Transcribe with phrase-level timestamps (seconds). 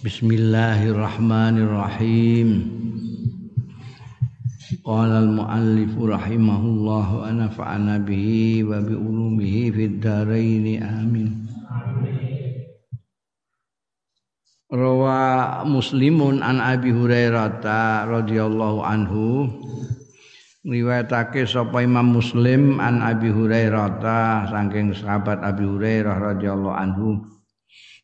[0.00, 2.72] Bismillahirrahmanirrahim.
[4.80, 11.44] Qala al-muallif rahimahullah wa nafa'ana bihi wa bi ulumihi fid dharain amin.
[14.72, 17.60] Rawa Muslimun an Abi Hurairah
[18.08, 19.52] radhiyallahu anhu
[20.64, 24.00] riwayatake sapa Imam Muslim an Abi Hurairah
[24.48, 27.20] saking sahabat Abi Hurairah radhiyallahu anhu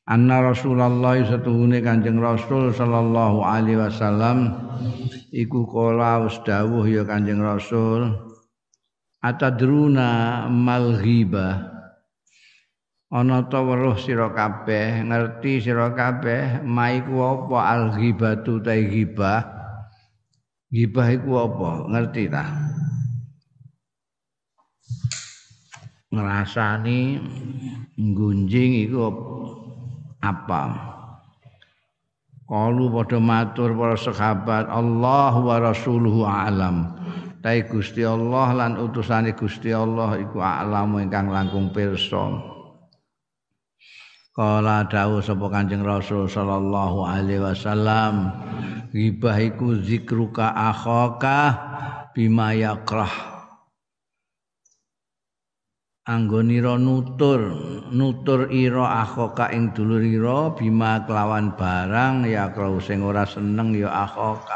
[0.06, 4.54] anna Rasulullah satuhune Kanjeng Rasul sallallahu alaihi wasallam.
[5.34, 8.14] Iku kala wis dawuh ya Kanjeng Rasul.
[9.20, 11.74] Atadruna mal ghibah
[13.10, 19.42] ana ta weruh sira kabeh ngerti sira kabeh maiku apa al ghibatu ta ghibah?
[20.70, 21.70] Ghibah iku apa?
[21.90, 22.44] Ngerti ta?
[26.14, 27.18] Ngrasani
[27.98, 29.65] nggunjing iku apa
[30.22, 30.62] apa?
[32.46, 36.94] Kalu pada matur para sahabat Allah wa rasuluhu alam.
[37.42, 42.54] Tai Gusti Allah lan utusane Gusti Allah iku alam ingkang langkung pirsa.
[44.36, 48.30] Kala dawuh sapa Kanjeng Rasul sallallahu alaihi wasallam
[48.92, 51.56] ghibah iku zikruka akhaka
[52.12, 53.35] bima yakrah
[56.06, 57.50] anggonira nutur
[57.90, 63.90] nutur ira akhoka ing dulur ira bima kelawan barang ya krau sing ora seneng ya
[63.90, 64.54] akhoka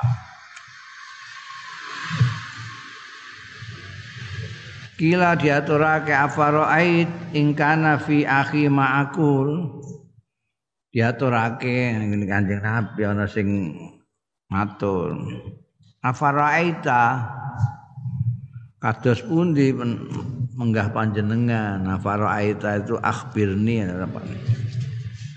[5.00, 9.80] Kila diaturake afaroait ingkana fi akhi ma'akul.
[10.92, 13.80] Diaturake ngene Kanjeng Nabi ana sing
[14.52, 15.16] matur.
[16.04, 17.32] Afaroaita
[18.80, 19.70] kados pundi
[20.56, 21.84] menggah panjenengan?
[21.84, 24.18] Nafaro aita itu akhbirni apa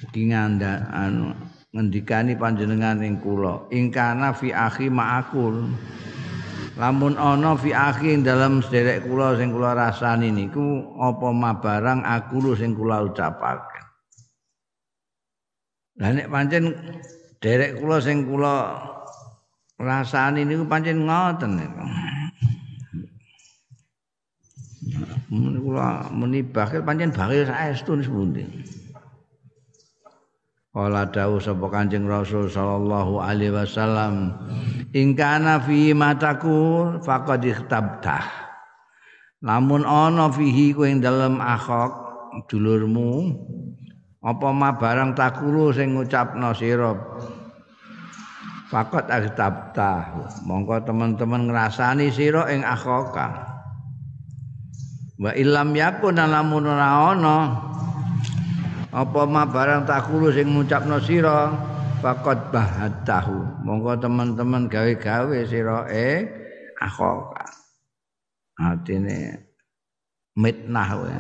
[0.08, 1.36] iki nganda anu
[1.76, 3.68] ngendikani panjenengan ing kula.
[3.70, 5.68] Ingkana fi akhi ma'akul.
[6.74, 12.74] Lamun ana fi akhi dalam sederek kula sing kula rasani niku apa mabarang aku sing
[12.74, 13.84] kula ucapake
[16.02, 16.74] lah nek pancen
[17.38, 18.82] derek kula sing kula
[19.78, 21.84] rasani niku pancen ngoten niku
[25.32, 28.44] mun kula muni bakhil pancen bakhil saestu sepundi
[30.74, 34.34] Kala dawuh sapa Kanjeng Rasul sallallahu alaihi wasallam
[34.90, 38.26] ing kana fi mataku faqad ikhtabta
[39.46, 41.94] lamun ana fihi kowe ing dalem akhok
[42.50, 43.38] dulurmu
[44.26, 46.96] apa ma barang takulu sing ngucapno sira?
[48.74, 50.10] Faqad ikhtabta
[50.50, 53.53] monggo teman-teman ngrasani sira ing akhoka
[55.20, 57.38] wa ilam yakun lamun ora ana.
[58.94, 61.50] Apa ma barang takulu sing ngucapno sira
[62.02, 63.66] faqad bahatahu.
[63.66, 66.30] Monggo teman-teman gawe-gawe sira e
[66.78, 67.46] akhoka.
[68.54, 69.50] Artine
[70.38, 71.18] mitnah wae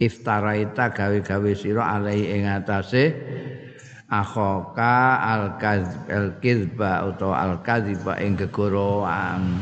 [0.00, 3.12] iftaraita gawe-gawe sira alai ing atase
[4.08, 5.20] akhoka
[6.08, 9.60] al-kadzba utawa al-kadziba ing gegoroan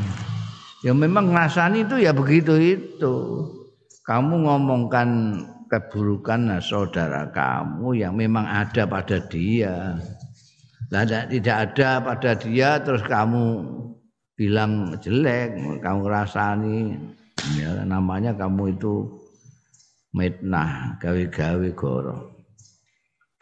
[0.79, 3.15] Ya memang ngasani itu ya begitu itu.
[4.07, 5.09] Kamu ngomongkan
[5.69, 9.99] keburukan nah, saudara kamu yang memang ada pada dia.
[10.89, 13.61] Lah tidak ada pada dia terus kamu
[14.33, 16.97] bilang jelek, kamu rasani
[17.59, 19.05] ya namanya kamu itu
[20.15, 22.17] mitnah gawe-gawe goro.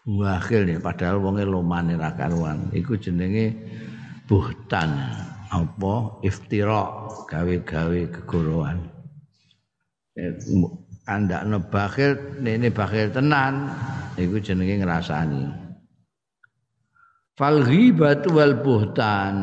[0.07, 2.71] Wakil nih padahal wonge lomane ra karuan.
[2.73, 3.55] Jenenge
[4.27, 4.89] buhtan.
[5.51, 5.93] Apa?
[6.23, 8.97] Iftira gawe-gawe kegorowan
[11.07, 13.71] andakno bakhil nene bakhil tenan.
[14.17, 15.45] Iku jenenge ngrasani.
[17.37, 19.35] Fal ghibatu wal buhtan.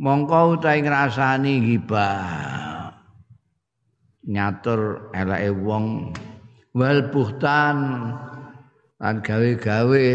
[0.00, 2.88] Mongko utahe ngrasani ghibah.
[4.24, 6.16] Nyatur eleke wong.
[6.72, 7.76] Wal buhtan.
[9.00, 10.06] Lan gawe-gawe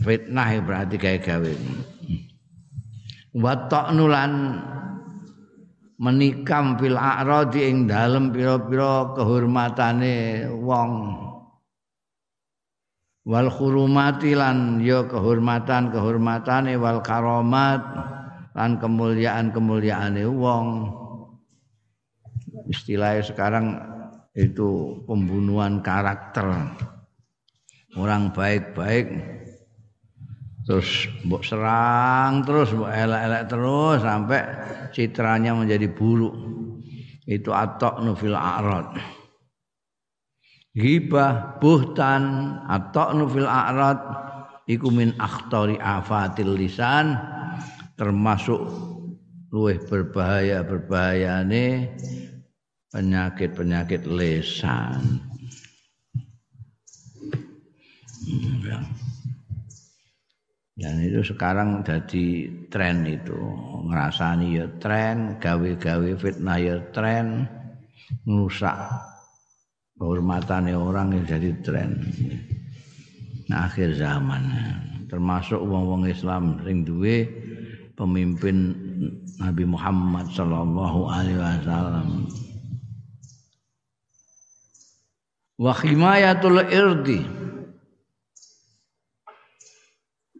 [0.00, 1.52] fitnah berarti kayak gawe
[3.36, 4.32] wa ta'nulan
[6.00, 10.92] menikam fil a'radi ing dalem pira-pira kehormatane wong.
[13.20, 17.84] Wal khurumati lan ya kehormatan kehormatane wal karomat
[18.56, 20.88] lan kemuliaan kemuliaane wong.
[22.72, 23.66] Istilahnya sekarang
[24.32, 26.48] itu pembunuhan karakter.
[27.92, 29.06] Orang baik-baik
[30.68, 34.42] terus mbok serang terus mbok elek-elek terus sampai
[34.92, 36.34] citranya menjadi buruk
[37.24, 38.96] itu atok nufil arad
[40.74, 43.98] ghibah buhtan atau fil a'rad
[44.70, 47.18] iku min akhtari afatil lisan
[47.98, 48.62] termasuk
[49.50, 51.90] luwih berbahaya berbahayane
[52.90, 55.26] penyakit-penyakit lesan.
[58.30, 58.78] Hmm, ya.
[60.80, 63.36] Dan itu sekarang jadi tren itu.
[63.84, 67.44] Ngerasani ya tren, gawe-gawe fitnah ya tren,
[68.24, 68.76] ngerusak
[70.00, 72.00] kehormatannya orang yang jadi tren.
[73.52, 74.40] Nah, akhir zaman
[75.12, 77.28] termasuk wong-wong Islam sing duwe
[77.98, 78.72] pemimpin
[79.36, 82.08] Nabi Muhammad sallallahu alaihi wasallam.
[85.60, 87.20] Wa himayatul irdi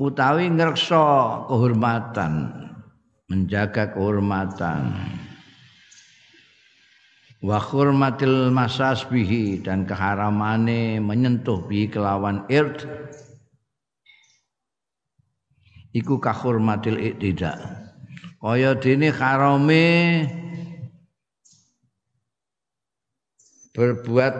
[0.00, 1.04] utawi ngreksa
[1.48, 2.32] kehormatan,
[3.30, 4.94] menjaga kehormatan.
[7.40, 12.84] Wa hurmatil masasbihi dan keharamane menyentuh bi kelawan ird
[15.96, 17.56] iku kahurmatil iktida
[18.44, 19.88] kaya dene harame
[23.70, 24.34] berbuat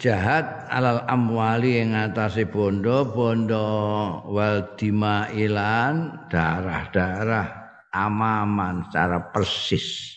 [0.00, 3.60] jahat alal amwali yang atase bondo-bondo
[4.24, 7.48] wal dimailan darah-darah
[7.92, 10.16] amaman secara persis.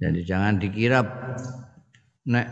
[0.00, 1.02] Jadi jangan dikira
[2.30, 2.46] nek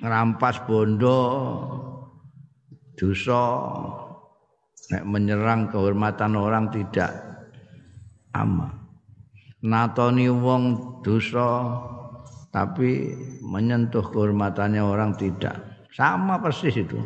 [0.00, 1.18] ngerampas bondo
[2.96, 3.44] dosa
[4.86, 7.10] Nek menyerang kehormatan orang tidak
[8.30, 8.70] ama.
[9.66, 10.62] Natoni wong
[11.02, 11.74] dosa
[12.56, 13.12] tapi
[13.44, 15.84] menyentuh kehormatannya orang tidak.
[15.92, 16.96] Sama persis itu.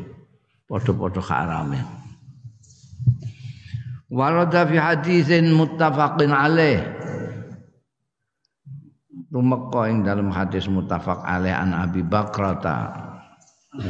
[0.71, 1.83] Podo-podo haramnya.
[4.07, 6.79] Warada fi hadisin muttafaqin alaih.
[9.31, 13.11] Tumeka ing dalam hadis muttafaq alaih an Abi Bakrata.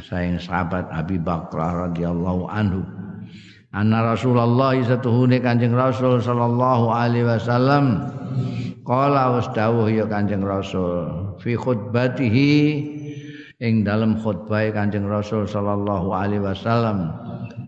[0.09, 2.85] Sayang sahabat Abi Bakrah radhiyallahu anhu
[3.73, 8.13] anna Rasulullah satuhune Kanjeng Rasul sallallahu alaihi wasallam
[8.85, 12.53] qala wasdawuh ya Kanjeng Rasul fi khutbatihi
[13.61, 17.13] ing dalam khutbah Kanjeng Rasul sallallahu alaihi wasallam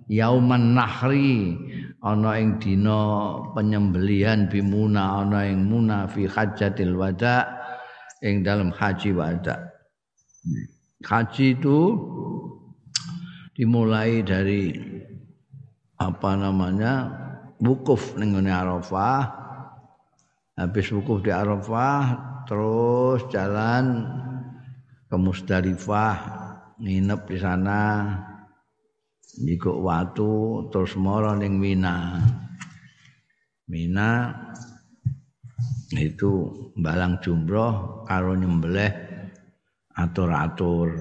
[0.09, 1.57] yauman nahri
[2.05, 7.49] ana ing dina penyembelihan bimuna ana ing muna fi hajjatil wada
[8.21, 9.73] ing dalam haji wada.
[11.03, 11.81] Haji itu
[13.59, 14.71] dimulai dari
[15.99, 17.11] apa namanya
[17.63, 19.42] wukuf ning Arafah
[20.63, 22.05] habis wukuf di Arafah
[22.47, 24.07] terus jalan
[25.11, 26.17] ke Musdalifah
[26.79, 27.81] nginep di sana
[29.33, 32.21] Jiko watu terus moro ning Mina.
[33.65, 34.29] Mina
[35.97, 38.93] itu balang jumroh karo nyembelih
[39.97, 40.93] atur-atur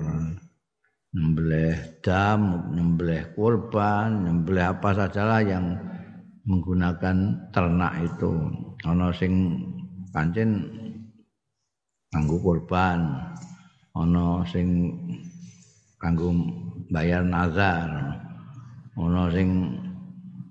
[1.11, 5.75] nyembelih dam, nyembelih kurban, nyembelih apa sajalah yang
[6.47, 8.31] menggunakan ternak itu.
[8.81, 9.61] Ana sing
[10.09, 10.65] pancen
[12.09, 13.29] kanggo kurban,
[13.93, 14.89] ana sing
[16.01, 16.33] kanggo
[16.89, 18.17] bayar nazar,
[18.97, 19.49] ana sing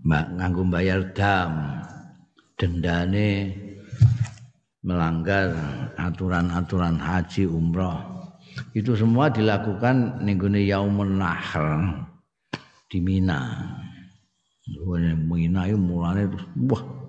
[0.07, 1.83] nganggo bayar dam.
[2.61, 3.57] Dendane
[4.85, 5.57] melanggar
[5.97, 7.97] aturan-aturan haji umroh
[8.77, 11.89] itu semua dilakukan nenggone yaumun nahr
[12.85, 13.41] di Mina.
[15.25, 16.29] Mina itu mulane
[16.69, 17.00] wah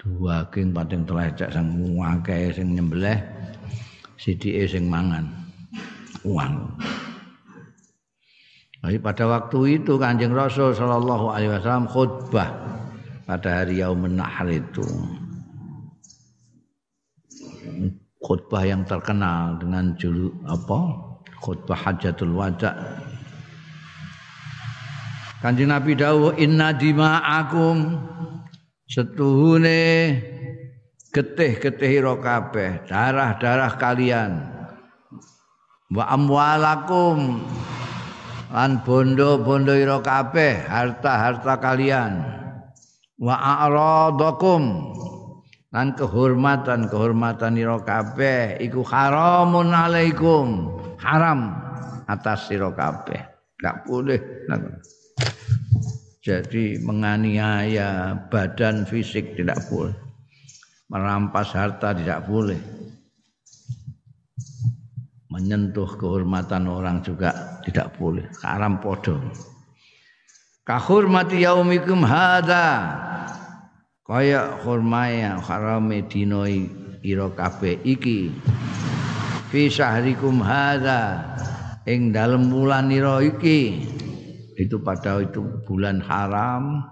[0.00, 1.68] dua king pating telecek sing
[2.00, 3.20] ngakeh sing nyembelih
[4.16, 5.28] sidike sing mangan.
[6.24, 6.76] Uang.
[8.80, 12.48] Jadi pada waktu itu Kanjeng Rasul Shallallahu Alaihi Wasallam khutbah
[13.28, 14.84] pada hari Yaumun Nahr itu.
[18.20, 20.80] Khutbah yang terkenal dengan julu apa?
[21.40, 22.72] Khutbah hajatul wada.
[25.40, 27.96] Kanjeng Nabi dawuh inna dima'akum
[28.90, 30.18] setuhune
[31.14, 32.02] getih-getih
[32.90, 34.50] darah-darah kalian.
[35.94, 37.46] Wa amwalakum
[38.50, 40.02] lan bondo-bondo ira
[40.66, 42.12] harta-harta kalian.
[43.20, 44.90] Wa a'radakum
[45.70, 50.78] lan kehormatan-kehormatan ira kabeh iku haramun alaikum.
[50.98, 51.54] Haram
[52.10, 53.22] atas sira kabeh.
[53.60, 54.20] Enggak boleh
[56.20, 59.96] jadi menganiaya badan fisik tidak boleh.
[60.92, 62.60] Merampas harta tidak boleh.
[65.32, 68.28] Menyentuh kehormatan orang juga tidak boleh.
[68.44, 69.16] Haram podo.
[70.68, 72.68] Kahurmati yaumikum hada.
[74.04, 76.44] Kaya khurmaya harame dina
[77.00, 78.28] ira kabeh iki.
[79.48, 81.24] Fi syahrikum hadza
[81.88, 83.99] ing dalem wulan iki
[84.60, 86.84] itu pada itu bulan haram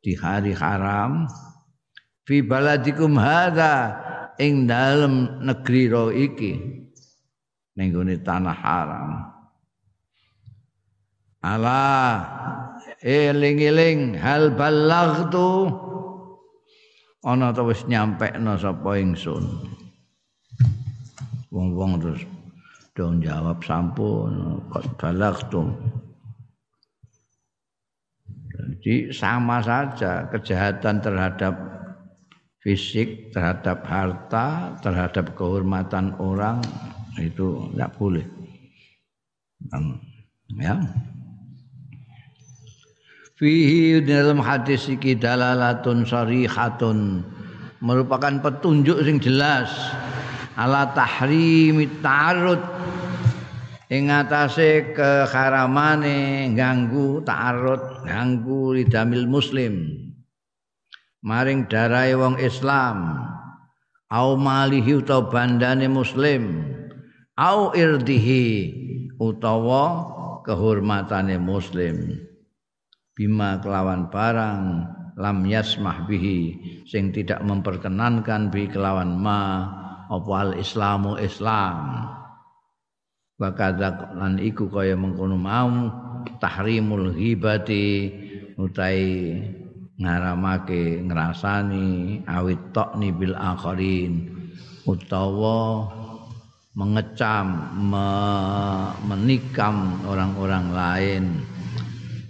[0.00, 1.28] di hari haram.
[2.24, 4.00] Fi baladikum hadza
[4.40, 6.56] ing dalem negeri ro iki.
[7.76, 7.92] Ning
[8.24, 9.10] tanah haram.
[11.42, 12.22] Ala
[13.02, 15.68] eling-eling hal balaghtu
[17.26, 19.44] ana ta wis nyampekno sapa ingsun?
[21.52, 22.22] Wong-wong terus
[22.96, 25.76] dong jawab sampun kok balagtum
[28.62, 31.54] jadi sama saja kejahatan terhadap
[32.62, 36.62] fisik, terhadap harta, terhadap kehormatan orang
[37.18, 38.26] itu tidak boleh.
[40.58, 40.78] Ya.
[43.34, 47.26] Fihi dalam hadis iki dalalatun sarihatun
[47.82, 49.66] merupakan petunjuk sing jelas
[50.54, 52.62] ala tahrimi ta'arud
[53.92, 59.84] ing atase keharamane ganggu ta'arud ganggu lidamil muslim.
[61.20, 63.20] Maring darai wong Islam.
[64.08, 66.72] Au malihi utawa bandane muslim.
[67.36, 68.72] Au irdihi
[69.20, 69.84] utawa
[70.48, 72.16] kehormatane muslim.
[73.12, 74.88] Bima kelawan barang
[75.20, 76.56] lam yasmah bihi
[76.88, 79.68] sing tidak memperkenankan bi kelawan ma
[80.08, 82.08] apa al islamu islam
[83.42, 83.50] wa
[84.14, 85.90] lan iku kaya mengkono mau
[86.38, 88.14] tahrimul ghibati
[88.54, 89.34] utai
[89.98, 94.30] ngaramake ngrasani awit tokni bil akharin
[94.86, 95.90] utawa
[96.78, 97.46] mengecam
[97.92, 98.08] me,
[99.04, 101.24] menikam orang-orang lain.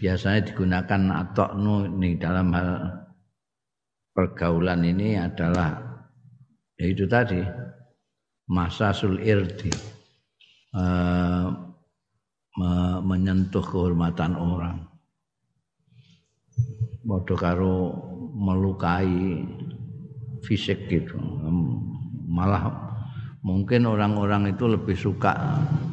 [0.03, 2.71] Biasanya digunakan atoknu nih dalam hal
[4.11, 5.79] pergaulan ini adalah
[6.75, 7.39] ya itu tadi
[8.51, 9.92] masa sul irdi
[10.77, 11.47] uh,
[12.53, 14.85] me menyentuh kehormatan orang
[17.03, 17.97] bodoh karo
[18.37, 19.41] melukai
[20.45, 21.17] fisik gitu
[22.29, 22.93] malah
[23.43, 25.35] mungkin orang-orang itu lebih suka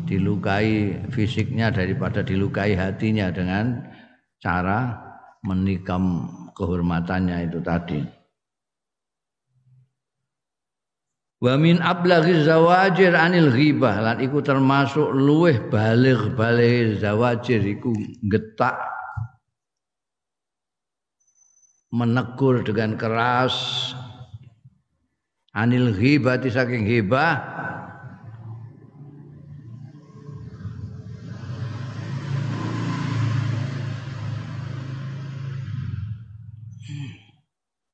[0.05, 3.87] dilukai fisiknya daripada dilukai hatinya dengan
[4.39, 5.09] cara
[5.43, 8.18] menikam kehormatannya itu tadi.
[11.39, 14.03] Wa min ablaghi zawajir anil ghibah.
[14.03, 17.95] Lan iku termasuk luweh baligh baligh zawajir iku
[18.27, 18.75] getak
[21.95, 23.55] menegur dengan keras.
[25.55, 27.39] Anil ghibah saking ghibah.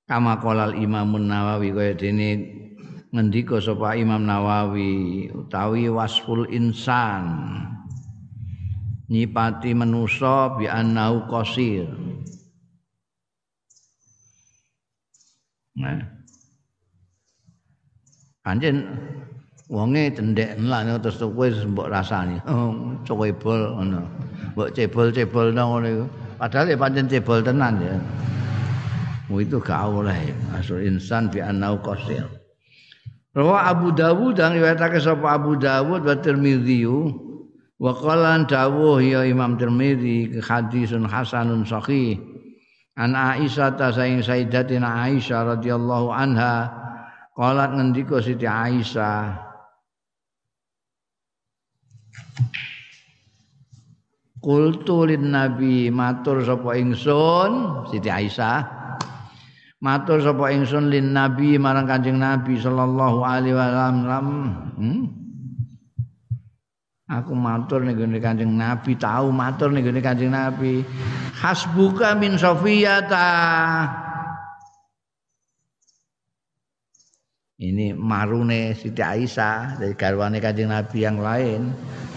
[0.06, 2.30] Kama kolal Imamun Nawawi kaya dene
[3.16, 7.24] ngendika sapa Imam Nawawi utawi wasful insan.
[9.08, 11.88] Nyipati manusa bi annau qasir.
[15.80, 16.04] Nah.
[18.46, 18.86] Anjen
[19.72, 22.38] wonge cendek lah terus kowe mbok rasani.
[22.52, 24.02] Oh, cebol ngono.
[24.54, 26.06] Mbok cebol-cebol nang ngono
[26.36, 27.96] padahal ya pancen cebol tenan ya.
[29.30, 32.45] Mu itu gak oleh asal insan bi anau qasir.
[33.36, 36.88] Rawa Abu Dawud dan riwayatake sapa Abu Dawud wa Tirmidzi
[37.76, 42.16] wa qala dawuh ya Imam Tirmidzi hadisun hasanun sahih.
[42.96, 46.72] An Aisyah ta saing Sayyidatina Aisyah radhiyallahu anha
[47.36, 49.44] qalat ngendika Siti Aisyah
[54.40, 57.84] Kultu lin Nabi matur sapa ingsun?
[57.92, 58.85] Siti Aisyah
[59.84, 64.28] matur sapa ingsun lin nabi marang kanjeng nabi sallallahu alaihi wasallam.
[64.76, 65.26] Hmm?
[67.06, 70.82] aku matur ning gone kanjeng nabi tahu matur ning gone kanjeng nabi.
[71.36, 73.30] Hasbuka min sofiyata
[77.56, 81.72] ini marune Siti Aisyah dari garwane kanjeng nabi yang lain.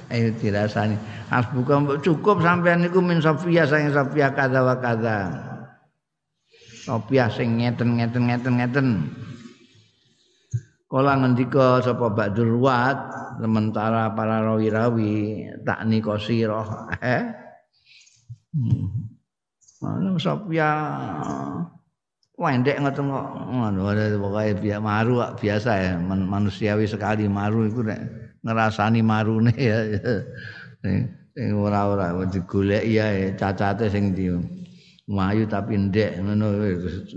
[0.09, 0.97] Ayo dirasani.
[1.29, 5.48] Hasbuka cukup sampean niku min sofia sayang sofia kada wa kada
[6.89, 8.89] Sopiah sing ngeten ngeten ngeten ngeten.
[10.89, 12.97] Kala ngendika sapa Ba'dul Wat
[13.37, 17.29] sementara para rawi-rawi tak nika sirah eh.
[18.57, 18.89] Hmm.
[19.85, 20.71] Ana Sophia
[22.41, 28.01] Wendek ngoten kok ngono pokoke biasa maru biasa ya manusiawi sekali maru iku nek
[28.41, 29.85] ngrasani marune ya.
[31.37, 34.57] Sing ora-ora digoleki ya cacate sing ndi.
[35.09, 36.53] Melayu tapi ndek ngono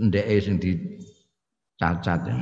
[0.00, 2.24] ndeke sing dicacat.
[2.24, 2.36] Ya.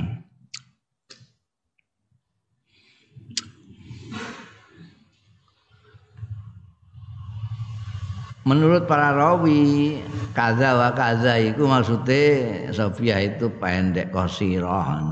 [8.47, 9.99] Menurut para rawi
[10.31, 15.03] kaza wa kaza itu maksudnya Sofia itu pendek kosirohan.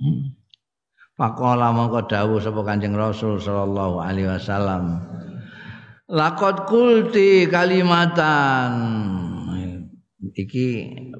[0.00, 0.32] Hmm.
[1.12, 5.02] Pakola mongko dawuh sapa Kanjeng Rasul sallallahu alaihi wasallam.
[6.08, 8.72] Laqad kulti kalimatan
[10.38, 10.66] Iki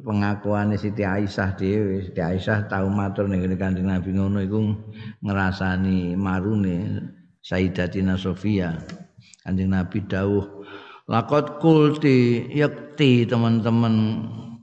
[0.07, 2.07] pengakuan Siti Aisyah dhewe.
[2.07, 4.63] Siti Aisyah tau matur ning Kanjeng Nabi ngono iku
[5.27, 7.03] ngrasani marune
[7.43, 8.79] Sayyidatina Sofia.
[9.43, 10.47] Kanjeng Nabi dawuh
[11.09, 13.95] Laqad kulti yakti teman-teman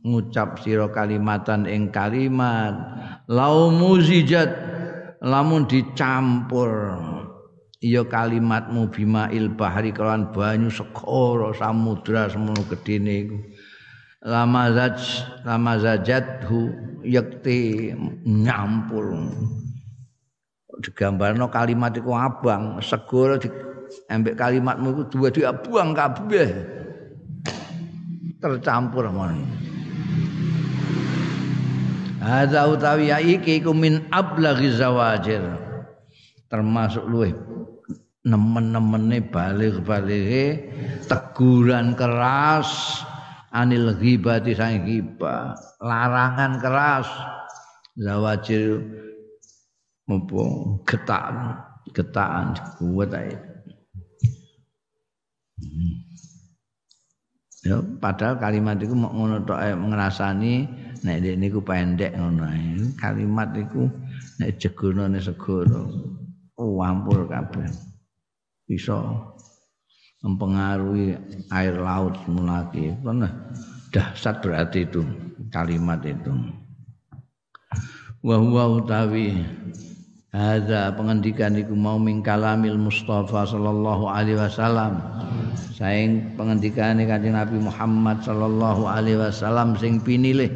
[0.06, 2.78] ngucap sira kalimatan ing kalimat
[3.26, 4.54] lau muzijat
[5.26, 7.02] lamun dicampur
[7.82, 13.38] ya kalimatmu bima il bahri kelawan banyu segara samudra semono gedene iku
[14.26, 16.74] lama zaj lama zajathu
[17.06, 17.94] yakti
[18.26, 19.30] nyampur.
[20.82, 23.48] Digambarno kalimat iku abang segara di
[24.12, 26.50] embek kalimatmu iku dua diabuang kabeh.
[28.42, 29.42] Tercampur ngono
[32.26, 35.46] Hadza utawi ya iki iku min ablaghi zawajir.
[36.50, 37.38] Termasuk luwih
[38.26, 40.74] nemen-nemene balik-balike
[41.06, 43.06] teguran keras
[43.56, 47.08] anil ghibati sang ghibah, larangan keras.
[47.96, 48.84] Zawajir
[50.04, 51.56] mumpung getaan,
[51.96, 53.32] getaan kuat ae.
[55.56, 55.96] Hmm.
[57.66, 60.70] Ya, padahal kalimat itu mau ngono tok ngrasani
[61.02, 62.46] nek dek niku pendek ngono
[62.94, 63.90] kalimat iku
[64.38, 65.90] nek jegonane segoro
[66.62, 67.66] oh ampun kabeh.
[68.70, 69.02] Bisa
[70.26, 71.14] mempengaruhi
[71.54, 72.98] air laut mulaki.
[73.06, 73.30] Karena
[73.94, 75.06] dahsyat berarti itu
[75.54, 76.34] kalimat itu.
[78.26, 79.46] Wa huwa utawi
[80.34, 84.98] hadza pengendikan iku mau min kalamil Mustafa sallallahu alaihi wasallam.
[85.78, 90.50] Saing pengendikane kanjeng Nabi Muhammad sallallahu alaihi wasallam sing pinilih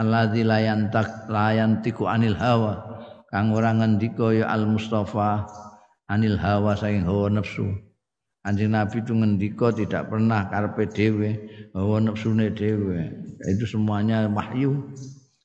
[0.00, 2.88] alladzi la yantak la yantiku anil hawa.
[3.28, 5.44] Kang ora ngendika ya al mustafa
[6.08, 7.91] anil hawa saking hawa nafsu
[8.42, 11.46] Anjing Nabi itu ngendika tidak pernah karpe dewe
[11.78, 13.14] hawa nafsune dewe
[13.46, 14.82] itu semuanya wahyu.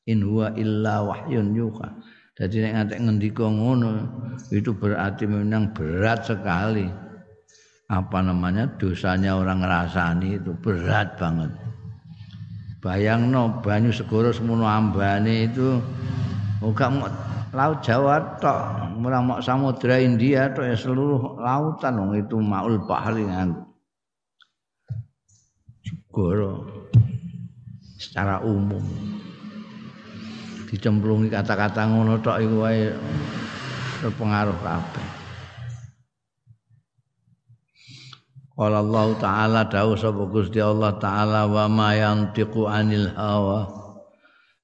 [0.07, 1.93] In huwa illa wahyun yuha.
[2.39, 4.07] Jadi nek ngantek ngendika ngono
[4.55, 6.87] itu berarti memang berat sekali.
[7.91, 8.71] Apa namanya?
[8.79, 11.51] Dosanya orang ngerasani itu berat banget.
[12.79, 15.81] Bayangno banyu segoro semono ambane itu
[16.63, 17.09] ora mau
[17.53, 18.59] laut Jawa tok.
[19.03, 23.67] Ora samudra India tok ya seluruh lautan wong itu maul bahri nganggo
[26.17, 26.65] segoro
[28.01, 28.81] secara umum.
[30.67, 32.89] Dicemplungi kata-kata ngono tok iku wae
[34.01, 35.07] terpengaruh kabeh.
[38.57, 43.86] Allah taala dawuh sapa Gusti Allah taala wa ma yantiqu anil hawa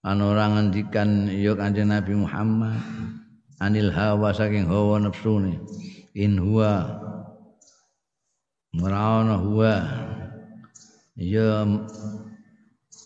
[0.03, 2.79] an ora ngendikan ya Kanjeng Nabi Muhammad.
[3.63, 5.63] Anil hawa saking hawa nafsune
[6.11, 6.99] in huwa.
[8.75, 9.73] Ora huwa.
[11.15, 11.63] Ya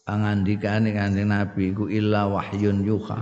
[0.03, 3.21] pangandikane Kanjeng Nabi iku illa wahyun yuha.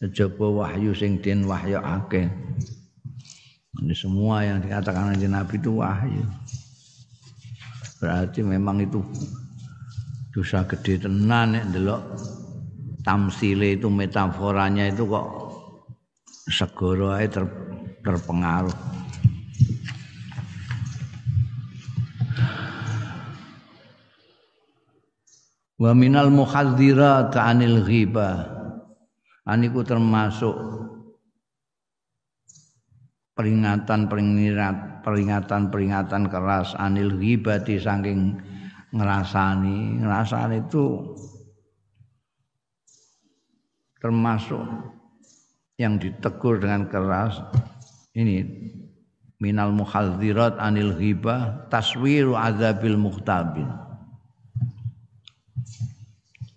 [0.00, 2.28] Kejaba wahyu sing den wahyakake
[3.84, 6.24] ini semua yang dikatakan Kanjeng Nabi itu wahyu.
[7.98, 9.02] Berarti memang itu
[10.30, 12.02] dosa gede tenan nek ndelok
[13.04, 15.28] tamsile itu metaforanya itu kok
[16.48, 17.44] segoro ae ter,
[18.00, 18.72] terpengaruh.
[25.74, 28.56] Wa minal muhadzirat anil ghibah.
[29.44, 30.56] Aniku termasuk
[33.36, 38.40] peringatan peringatan peringatan-peringatan keras anil ghibati saking
[38.96, 41.12] ngerasani ngerasani itu
[44.04, 44.60] termasuk
[45.80, 47.40] yang ditegur dengan keras
[48.12, 48.44] ini
[49.40, 53.64] minal muhadzirat anil ghibah taswiru azabil muhtabin.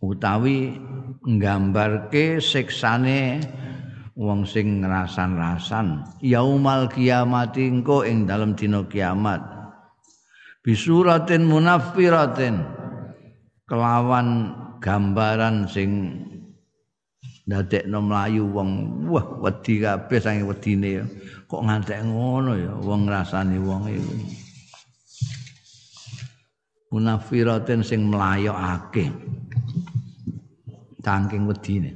[0.04, 0.76] Utawi
[1.24, 3.40] nggambarke siksane
[4.20, 9.40] wong sing ngrasan-rasan yaumal kiamati engko ing dalem dina kiamat.
[10.68, 12.60] Bisuratin munaffiratin
[13.72, 14.52] kelawan
[14.84, 15.92] gambaran sing
[17.48, 18.72] ndadekno mlayu wong
[19.08, 21.08] wah wedi kabeh sange wedine
[21.48, 24.16] kok ngantek ngono ya wong ngrasani wong iku
[26.92, 29.12] munaffiratin sing mlayokake.
[31.08, 31.96] Saking wedine.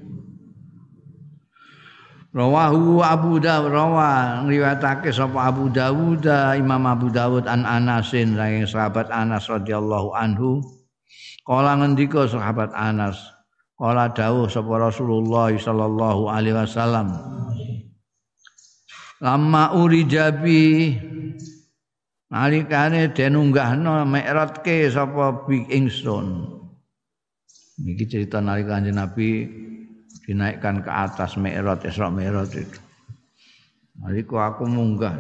[2.32, 6.24] Rawahu Abu Dawud rawa riwayatake sapa Abu Dawud
[6.56, 10.64] Imam Abu Dawud an Anasin saking sahabat Anas radhiyallahu anhu.
[11.44, 13.20] Kala ngendika sahabat Anas
[13.82, 17.10] kala dawuh sapa Rasulullah sallallahu alaihi wasallam
[19.22, 20.98] Lama uri jabi
[22.30, 26.62] nalikane den unggahno mi'ratke sapa bi ingsun
[27.86, 29.50] iki cerita nalika Nabi
[30.26, 32.80] dinaikkan ke atas Mi'raj Isra Mi'raj itu.
[34.02, 35.14] Naliku aku munggah.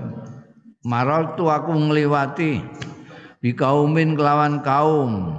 [0.81, 2.57] Maral tu aku ngliwati
[3.41, 5.37] di kaumin kelawan kaum.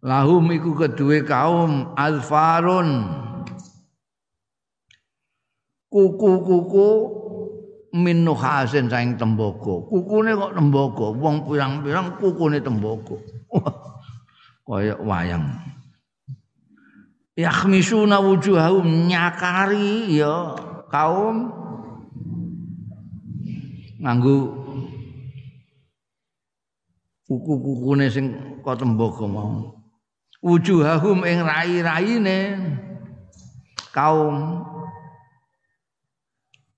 [0.00, 3.04] Lahum iku kedue kaum alfarun.
[5.90, 6.88] Kuku-kuku
[7.98, 9.74] min saing tembaga.
[9.90, 13.18] Kukune kok tembaga, wong pirang-pirang kukune tembaga.
[14.70, 15.50] Kaya wayang.
[17.40, 20.52] yakhmisuna wujuhahum nyakari ya
[20.92, 21.48] kaum
[23.96, 24.36] nganggo
[27.24, 29.79] kuku-kukune sing kok tembaga mau
[30.40, 32.40] wujuhahum ing rai-raine.
[33.92, 34.64] Kaum.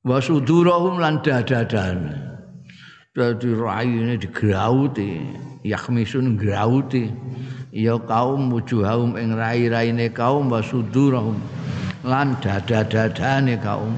[0.02, 2.32] Wasudurahum lan dadadane
[3.14, 5.20] dadi raine digrauti
[5.62, 7.12] yakhmisun grauti
[7.70, 11.38] ya kaum wujuhahum ing rai-raine kaum wasudurahum
[12.02, 13.94] lan dada-dadane kaum.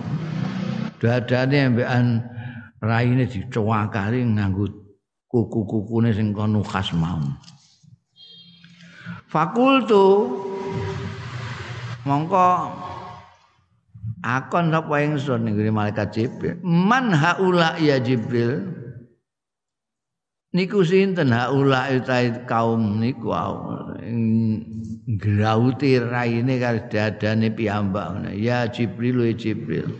[1.00, 2.20] Dadane ambekan
[2.84, 4.68] raine dicowakari nganggo
[5.32, 7.22] kuku-kukune sing kono khas mau
[9.34, 10.30] fakultu.
[12.06, 12.70] Mongko
[14.22, 16.62] akon sapa ingsun ning malaikat Jibril?
[16.62, 18.70] Man haula ya Jibril.
[20.54, 21.34] Niku sinten?
[21.34, 23.34] Haula utai kaum niku
[25.18, 29.90] grauti raine karo dadane piyambak ya Jibril ya Jibril.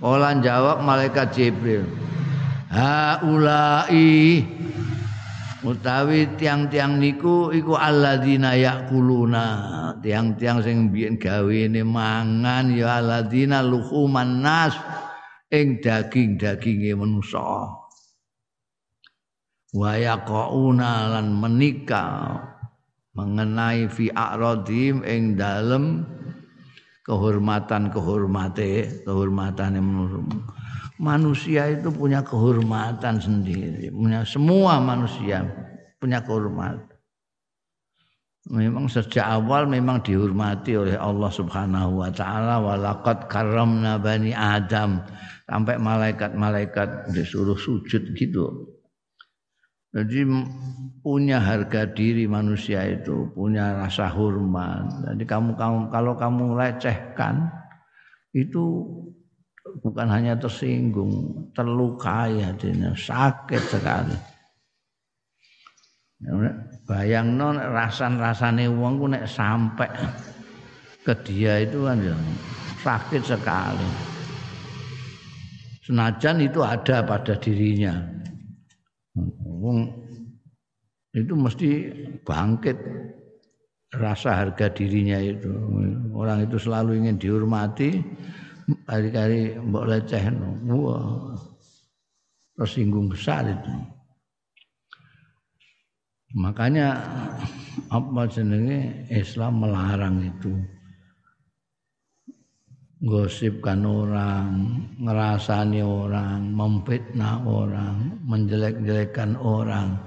[0.00, 1.84] Ola jawab malaikat Jibril.
[2.72, 4.40] Haulai
[5.62, 9.46] utawi tiang-tiang niku iku alladzina yakuluna.
[10.02, 14.74] Tiang-tiang sing biyen gawene mangan ya alladzina luhuman nas
[15.52, 17.82] ing daging-daginge manusa
[19.72, 22.44] wa yaqauna lan menikah
[23.16, 26.04] mengenai fi a'radim ing dalem
[27.04, 29.80] kehormatan kehormate kehormatan
[31.00, 33.88] manusia itu punya kehormatan sendiri.
[33.92, 35.44] Punya semua manusia
[36.02, 36.90] punya kehormatan.
[38.50, 42.58] Memang sejak awal memang dihormati oleh Allah Subhanahu wa taala.
[42.58, 44.98] Walaqad karramna bani Adam.
[45.46, 48.72] Sampai malaikat-malaikat disuruh sujud gitu.
[49.92, 50.24] Jadi
[51.04, 55.04] punya harga diri manusia itu, punya rasa hormat.
[55.12, 57.52] Jadi kamu, kamu kalau kamu lecehkan
[58.32, 58.88] itu
[59.82, 64.16] bukan hanya tersinggung, terlukai hatinya, sakit sekali.
[66.86, 69.90] Bayang non rasan rasane uang ku nek sampai
[71.02, 72.14] ke dia itu kan ya
[72.86, 73.90] sakit sekali.
[75.82, 77.90] Senajan itu ada pada dirinya,
[79.62, 79.90] Wong
[81.10, 81.68] itu mesti
[82.22, 82.78] bangkit
[83.92, 85.50] rasa harga dirinya itu.
[86.14, 87.98] Orang itu selalu ingin dihormati,
[88.86, 90.24] kali-kali mbok leceh
[90.70, 91.34] wah
[92.56, 93.74] tersinggung besar itu.
[96.32, 96.96] Makanya
[97.92, 100.52] apa jenenge Islam melarang itu
[103.02, 104.48] gosipkan orang,
[105.02, 109.98] ngerasani orang, memfitnah orang, menjelek-jelekan orang,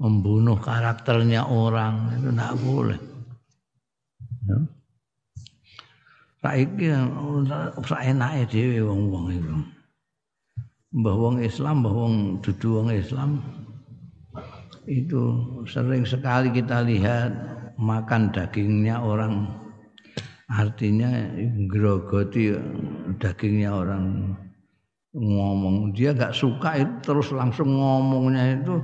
[0.00, 3.00] membunuh karakternya orang itu tidak boleh.
[4.48, 4.81] Ya.
[6.42, 6.90] Saiki
[7.86, 9.54] saenake dhewe wong-wong itu.
[10.90, 13.38] Mbah wong Islam, mbah wong dudu wong Islam
[14.90, 15.22] itu
[15.70, 17.30] sering sekali kita lihat
[17.78, 19.46] makan dagingnya orang.
[20.50, 21.30] Artinya
[21.70, 22.50] grogoti
[23.22, 24.34] dagingnya orang.
[25.14, 28.82] Ngomong dia gak suka itu terus langsung ngomongnya itu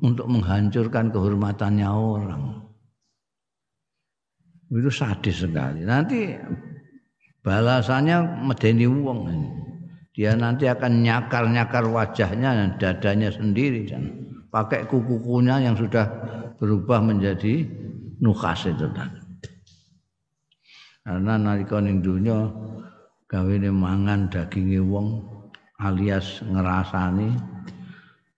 [0.00, 2.65] untuk menghancurkan kehormatannya orang
[4.70, 5.86] itu sadis sekali.
[5.86, 6.34] Nanti
[7.42, 9.20] balasannya medeni wong.
[10.16, 14.02] Dia nanti akan nyakar-nyakar wajahnya dan dadanya sendiri dan
[14.48, 16.08] pakai kuku-kukunya yang sudah
[16.56, 17.68] berubah menjadi
[18.24, 19.20] nukas itu tadi.
[21.06, 22.48] Karena nalika ning donya
[23.28, 25.22] gawene mangan daginge wong
[25.78, 27.36] alias ngerasani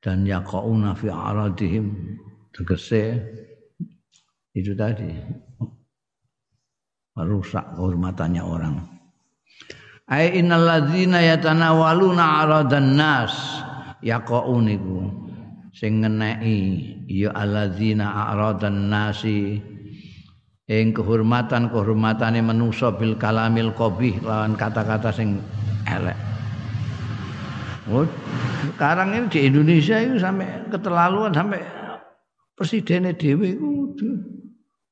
[0.03, 2.19] dan yaqauna fi aradihim
[2.51, 3.23] tegese
[4.53, 5.15] itu tadi
[7.19, 8.79] merusak kehormatannya orang.
[10.07, 13.35] Ai innal ladzina yatanawaluna aradan nas
[13.99, 14.99] yaqaun iku.
[15.75, 16.59] Sing ngeneki
[17.11, 19.59] ya alladzina aradan nasi
[20.71, 25.43] ing kehormatan kehormatane manusa bil kalamil qabih lawan kata-kata sing
[25.87, 26.17] elek.
[27.89, 28.05] Oh,
[28.75, 31.65] sekarang ini di Indonesia itu sampai keterlaluan sampai
[32.53, 34.09] presidennya dewi itu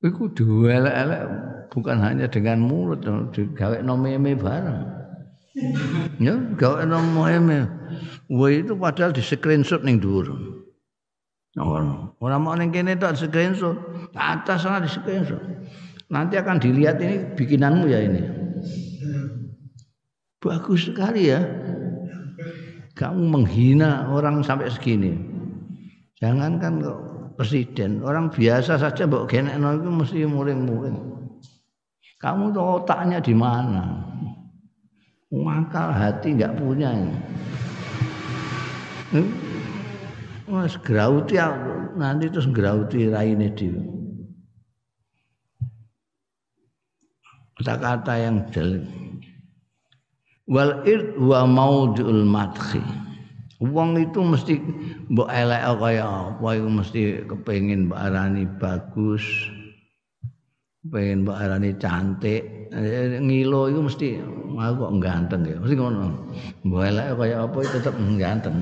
[0.01, 1.23] itu dua elek
[1.73, 3.03] bukan hanya dengan mulut
[3.33, 4.83] digawe nomeme bareng.
[6.21, 7.65] Ya, gawe nomeme.
[8.29, 10.29] Wah itu padahal di screenshot ning dhuwur.
[11.57, 13.81] Orang, mau neng kene tak screenshot,
[14.13, 15.41] atas sana di screenshot.
[16.13, 18.23] Nanti akan dilihat ini bikinanmu ya ini.
[20.37, 21.41] Bagus sekali ya.
[22.93, 25.17] Kamu menghina orang sampai segini.
[26.21, 26.99] Jangan kan kok
[27.37, 30.97] presiden, orang biasa saja mbok genekno itu mesti muring-muring.
[32.17, 34.07] Kamu tuh otaknya di mana?
[35.37, 37.19] Akal hati nggak punya ini.
[39.13, 39.29] Hmm?
[40.47, 41.37] Mas grauti
[41.99, 43.83] nanti terus grauti raine dhewe.
[47.57, 48.85] Kata-kata yang jelek.
[50.47, 52.85] Wal ir wa maudul madhi.
[53.59, 54.61] Wong itu mesti
[55.09, 57.99] mbok elek kaya apa iku mesti kepengin mbok
[58.61, 59.25] bagus.
[60.93, 62.71] Pengen mbok arani cantik.
[63.23, 64.09] Ngilo itu mesti
[64.57, 65.57] aku kok ganteng ya.
[65.59, 66.07] Mesti ngono.
[66.67, 68.57] Mbok elek kaya apa tetep ganteng.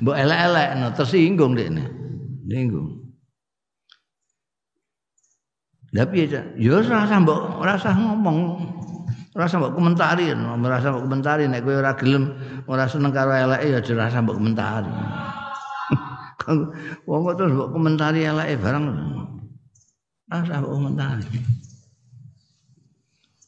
[0.00, 1.84] Mbok elek-elek no tersinggung dekne.
[2.50, 3.00] Singgung.
[5.90, 8.62] Tapi ya, ya rasa mbok rasa ngomong,
[9.34, 10.30] rasa mbok komentari,
[10.62, 12.30] rasa mbok komentari nek kowe ora gelem
[12.70, 14.86] ora seneng karo eleke ya aja rasa mbok komentari.
[17.10, 18.86] Wong kok terus mbok komentari eleke bareng.
[20.30, 21.26] Rasa mbok komentari.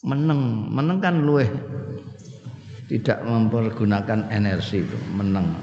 [0.02, 1.46] Meneng, meneng kan luweh.
[2.90, 5.54] Tidak mempergunakan energi itu, meneng.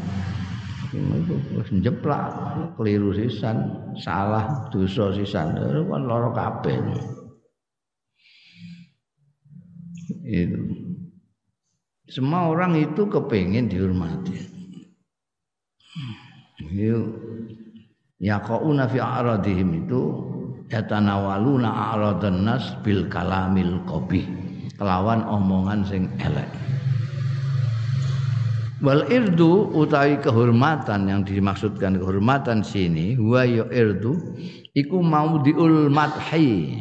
[1.60, 2.32] Wis njeplak.
[2.80, 3.60] Keliru sisan.
[4.00, 5.60] Salah dosa sisan.
[5.60, 6.80] Kan lara kabeh.
[10.24, 10.62] Itu.
[12.10, 14.34] Semua orang itu kepingin dihormati.
[16.74, 17.06] Yuk
[18.20, 20.02] yaqauna fi a'radihim itu
[20.70, 24.26] yatanawaluna a'radan nas bil kalamil qabih
[24.78, 26.50] kelawan omongan sing elek
[28.80, 34.16] Wal irdu utawi kehormatan yang dimaksudkan kehormatan sini wa ya irdu
[34.72, 36.80] iku maudhiul madhi.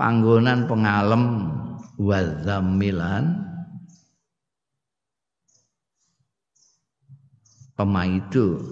[0.00, 1.52] Panggonan pengalem
[2.00, 3.36] wa zamilan
[7.76, 8.64] pemaidu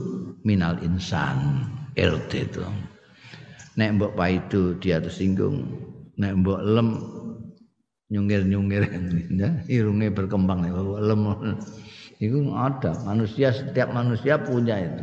[0.49, 1.69] minal insan
[2.01, 2.65] irdu itu.
[3.83, 5.67] Nek mbok paidu dia tersinggung,
[6.15, 7.03] nek mbok lem
[8.15, 8.87] nyungir-nyungir.
[9.35, 10.63] Ya, irungnya berkembang
[11.03, 11.23] lem.
[12.23, 15.03] Itu ada manusia setiap manusia punya itu.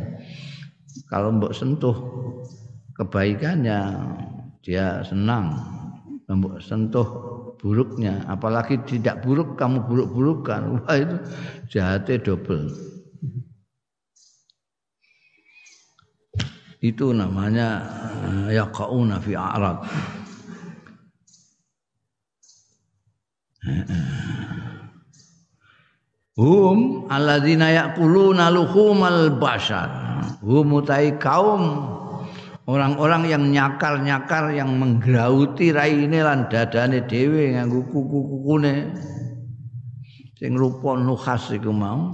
[1.12, 1.92] Kalau mbok sentuh
[2.96, 4.00] kebaikannya
[4.64, 5.60] dia senang.
[6.24, 7.04] Mbok sentuh
[7.60, 10.80] buruknya apalagi tidak buruk kamu buruk-burukan.
[10.80, 11.16] Wah itu
[11.68, 12.89] jahatnya double
[16.80, 17.84] itu namanya
[18.48, 19.84] ya kauna fi a'rad
[26.40, 29.92] Hum alladzina yaquluna luhumal bashar.
[30.40, 31.84] Hum utai kaum
[32.64, 38.88] orang-orang yang nyakar-nyakar yang menggrauti raine lan dadane dhewe nganggo kuku-kukune.
[40.40, 42.08] Sing rupa nukhas iku mau.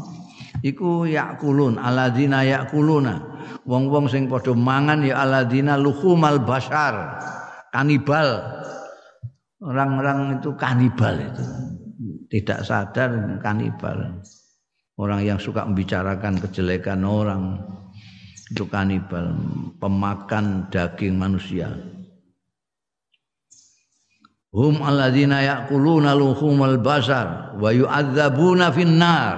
[0.65, 3.21] Iku yakulun alladzina yakuluna.
[3.67, 7.21] Wong-wong sing padha mangan ya alladzina luhumal bashar.
[7.75, 8.41] Kanibal
[9.61, 11.45] orang-orang itu kanibal itu
[12.29, 14.21] tidak sadar kanibal
[15.01, 17.61] orang yang suka membicarakan kejelekan orang
[18.53, 19.35] itu kanibal
[19.81, 21.73] pemakan daging manusia
[24.53, 29.35] hum alladzina yaquluna luhumal basar wa yu'adzabuna finnar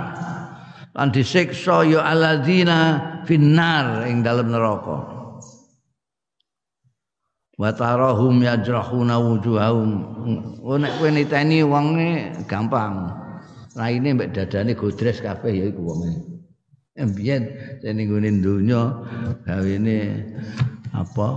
[0.99, 4.99] lan disiksa ya alladzina finnar ing dalam neraka.
[7.55, 9.91] Wa tarahum yajrahuna wujuhahum.
[10.67, 13.15] Oh nek kowe niteni wonge gampang.
[13.79, 16.19] Raine mbek dadane godres kabeh ya iku wonge.
[16.99, 17.47] Mbiyen
[17.79, 18.83] sing nggone donya
[19.47, 19.99] gawene
[20.91, 21.29] apa?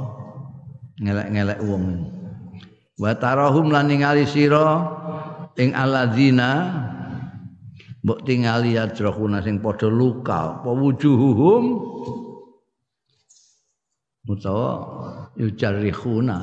[1.01, 1.85] Ngelek-ngelek wong
[3.01, 4.85] wa tarahum lan ningali sira
[5.57, 6.49] ing alladzina
[8.03, 11.63] mbok tingali yajrahuna sing padha luka apa wujuhuhum?
[14.29, 14.69] Utawa
[15.37, 16.37] yujarrihuna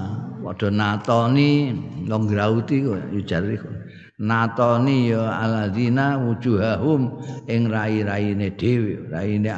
[0.44, 1.74] padha natoni
[2.06, 2.76] nggrauti
[3.14, 3.74] yujarrihun
[4.18, 9.50] natoni ya alladzina wujuhahum ing rai-raine dhewe raine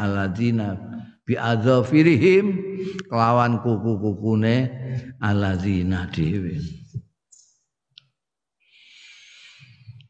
[1.25, 2.47] bi adzafirihim
[3.09, 4.69] kelawan kuku-kukune
[5.23, 6.61] alladzina dhewe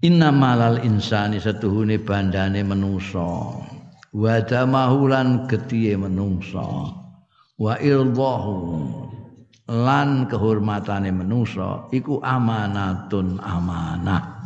[0.00, 3.60] Inna malal insani setuhune bandane menungso.
[4.16, 6.88] Wa damahulan getihe menungso.
[7.60, 8.56] Wa irdahu
[9.68, 11.92] lan kehormatane menungso.
[11.92, 14.40] Iku amanatun amanah.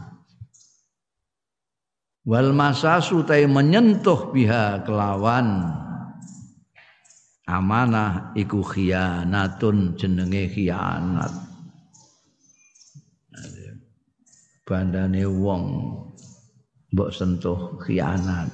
[2.27, 5.71] Wal masasu tai menyentuh biha kelawan.
[7.47, 11.54] Amanah iku khianatun jenenge khianat
[14.65, 15.65] bandane wong
[16.93, 18.49] mbok sentuh khianat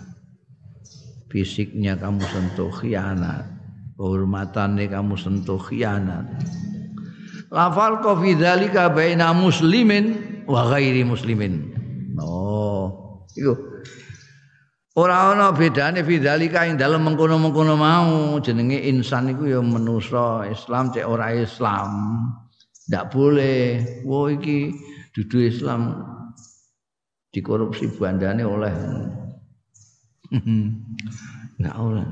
[1.30, 3.46] fisiknya kamu sentuh khianat
[3.94, 6.26] kehormatannya kamu sentuh khianat
[7.50, 10.18] lafal fi dzalika baina muslimin
[10.50, 11.70] wa ghairi muslimin
[12.18, 13.54] oh Iku.
[14.98, 21.06] Ora ana bedane fidzalika ing dalem mengkono-mengkono mau jenenge insan iku ya manusa Islam cek
[21.06, 21.90] ora Islam.
[22.90, 23.62] Ndak boleh.
[24.02, 24.74] Wo iki
[25.14, 25.94] dudu Islam
[27.34, 28.74] dikorupsi bandane oleh.
[31.60, 32.08] Ndak oleh.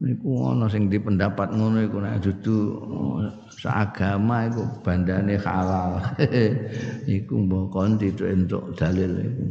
[0.00, 2.56] Niku ana sing di pendapat ngono iku nek dudu
[3.52, 6.00] seagama iku bandane halal.
[7.20, 9.44] iku mbok kon entuk dalil iku.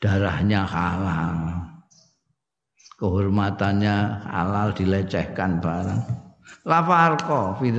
[0.00, 1.36] Darahnya halal.
[2.96, 6.21] Kehormatannya halal dilecehkan barang.
[6.64, 7.72] La farqa fi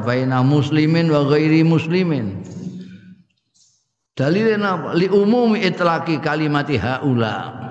[0.00, 2.40] baina muslimin wa ghairi muslimin.
[4.16, 4.88] Dalilnya apa?
[4.96, 7.68] Li umumi itlaqi kalimati haula.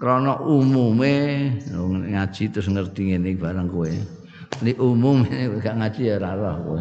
[0.00, 1.12] Krana umume
[2.08, 3.92] ngaji terus ngerti ngene barang kowe
[4.64, 5.28] li umum
[5.60, 6.80] gak ngaji ya ora kowe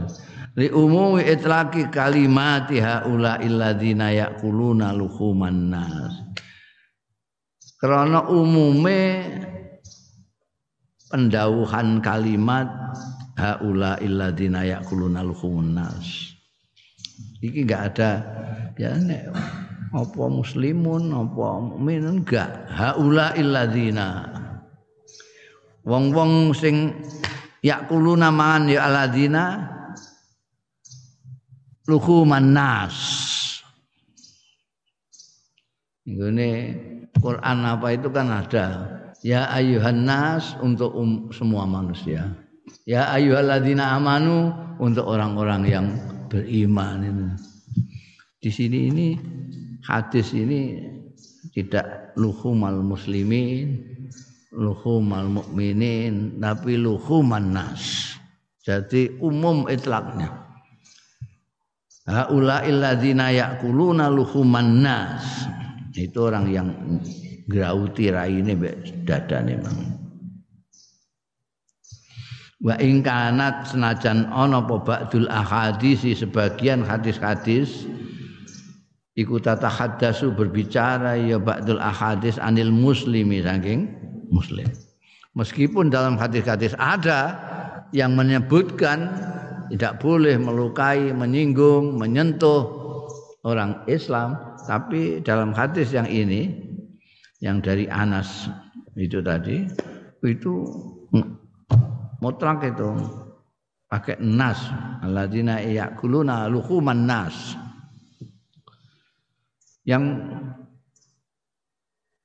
[0.55, 6.15] li umum itlaqi kalimati haula illadzina yaquluna luhuman nas
[7.83, 8.99] karena umume
[11.09, 12.69] pendawuhan kalimat
[13.33, 16.37] haula illadzina yaquluna luhuman nas.
[17.41, 18.11] Iki enggak ada
[18.77, 19.33] ya nek
[19.89, 24.23] apa muslimun apa mukmin enggak haula illadzina
[25.81, 26.93] wong-wong sing
[27.65, 29.65] yakuluna man ya aladina
[31.89, 32.95] luhuman nas.
[36.09, 36.49] Ini
[37.21, 38.65] Quran apa itu kan ada
[39.25, 42.35] ya ayuhan nas untuk um, semua manusia
[42.85, 45.87] ya ayyuhalladzina amanu untuk orang-orang yang
[46.31, 47.27] beriman ini
[48.39, 49.07] di sini ini
[49.83, 50.79] hadis ini
[51.51, 53.89] tidak luhumal muslimin
[54.53, 58.15] luhumal mukminin tapi luhuman nas.
[58.65, 60.29] Jadi umum itlaknya.
[62.09, 65.25] Haula illadzina yaquluna luhuman nas.
[65.93, 66.69] Itu orang yang
[67.49, 69.79] grauti raine mbek dadane mang.
[72.59, 77.87] Wa ing kanat senajan ana apa ba'dul ahadis sebagian hadis-hadis
[79.15, 83.89] iku tatahaddasu berbicara ya ba'dul ahadis anil muslimi saking
[84.29, 84.67] muslim.
[85.33, 87.39] Meskipun dalam hadis-hadis ada
[87.95, 89.07] yang menyebutkan
[89.71, 92.67] tidak boleh melukai, menyinggung, menyentuh
[93.47, 94.35] orang Islam,
[94.67, 96.68] tapi dalam hadis yang ini
[97.39, 98.51] yang dari Anas
[98.99, 99.63] itu tadi
[100.27, 100.53] itu
[102.19, 102.91] mutlak itu
[103.87, 104.59] pakai nas
[105.01, 107.55] alladzina yakuluna luhuman nas.
[109.87, 110.21] Yang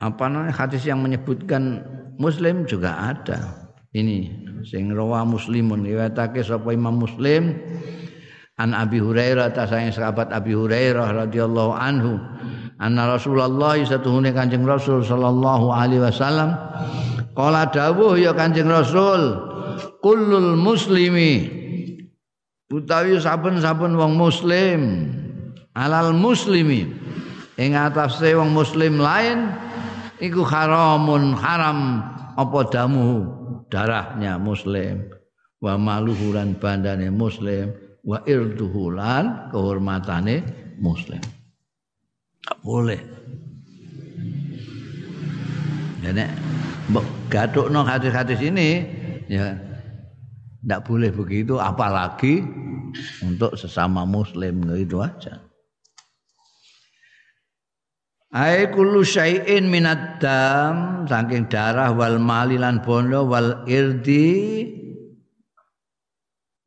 [0.02, 1.80] apa namanya hadis yang menyebutkan
[2.20, 3.70] muslim juga ada.
[3.94, 7.54] Ini sing rawa muslimun riwayatake sapa Imam Muslim
[8.58, 12.18] an Abi Hurairah ta sahabat Abi Hurairah radhiyallahu anhu
[12.84, 16.52] anna Rasulullah satuhune Kanjeng Rasul sallallahu alaihi wasallam.
[17.32, 19.40] Qala dawuh ya Kanjeng Rasul
[20.04, 21.64] kullul muslimi.
[22.68, 25.08] Utawi saben-saben wong muslim
[25.72, 26.92] alal muslimi.
[27.56, 29.48] Ing atase wong muslim lain
[30.18, 32.02] iku haramun haram
[32.36, 33.24] apa damu
[33.72, 35.08] darahnya muslim?
[35.62, 37.72] Wa maluhuran bandane muslim
[38.04, 40.44] wa irduhulan kehormatane
[40.76, 41.22] muslim
[42.44, 43.00] Gak boleh.
[46.04, 46.28] Ya nek
[46.92, 48.84] mbok gathukno hadis-hadis ini
[49.32, 49.56] ya
[50.60, 52.44] tidak boleh begitu apalagi
[53.24, 55.40] untuk sesama muslim gitu aja.
[58.34, 64.68] Ai kullu syai'in minad dam saking darah wal mali lan bondo wal irdi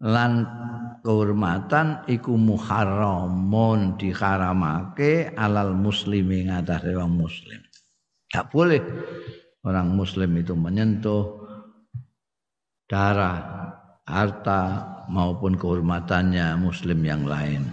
[0.01, 0.57] lan
[1.08, 7.64] kehormatan iku muharramun diharamake alal muslimi ngatasé wong muslim.
[8.28, 8.84] Tak boleh
[9.64, 11.47] orang muslim itu menyentuh
[12.91, 13.39] darah,
[14.03, 14.64] harta
[15.08, 17.64] maupun kehormatannya muslim yang lain.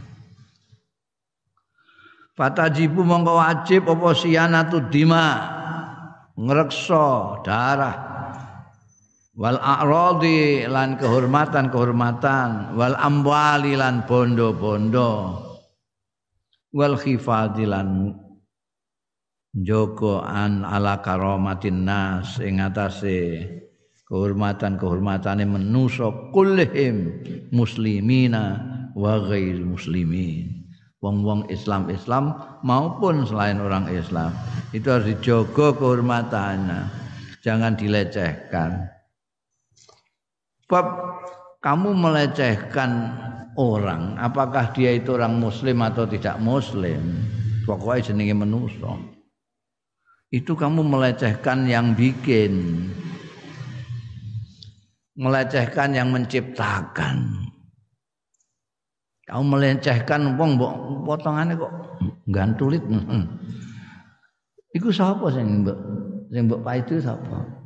[2.39, 5.27] Fatajibu mongko wajib apa siyanatu dima
[6.39, 8.14] ngrekso darah
[9.35, 12.75] wal a'radi lan kehormatan-kehormatan.
[12.79, 15.43] Wal amwali lan bondo-bondo.
[16.75, 18.11] Wal khifadi lan
[19.55, 22.39] joko an ala karomatin nas.
[22.43, 23.47] Ing atase
[24.07, 27.23] kehormatan-kehormatane manusa kullihim
[27.55, 28.59] muslimina
[28.95, 30.63] wa ghair muslimin.
[31.05, 32.33] Wong-wong Islam-Islam
[32.65, 34.33] maupun selain orang Islam.
[34.73, 37.05] Itu harus dijogo kehormatannya.
[37.45, 38.94] Jangan dilecehkan
[40.65, 40.87] Bab
[41.61, 42.91] kamu melecehkan
[43.57, 47.01] orang, apakah dia itu orang muslim atau tidak muslim,
[47.69, 48.93] pokoknya jenenge menuso.
[50.35, 52.85] Itu kamu melecehkan yang bikin.
[55.15, 57.49] Melecehkan yang menciptakan.
[59.25, 60.75] Kamu melecehkan wong mbok
[61.07, 61.73] potongane kok
[62.29, 62.83] gantulit.
[64.77, 65.79] Iku sapa sing mbok
[66.29, 67.64] sing mbok itu sapa?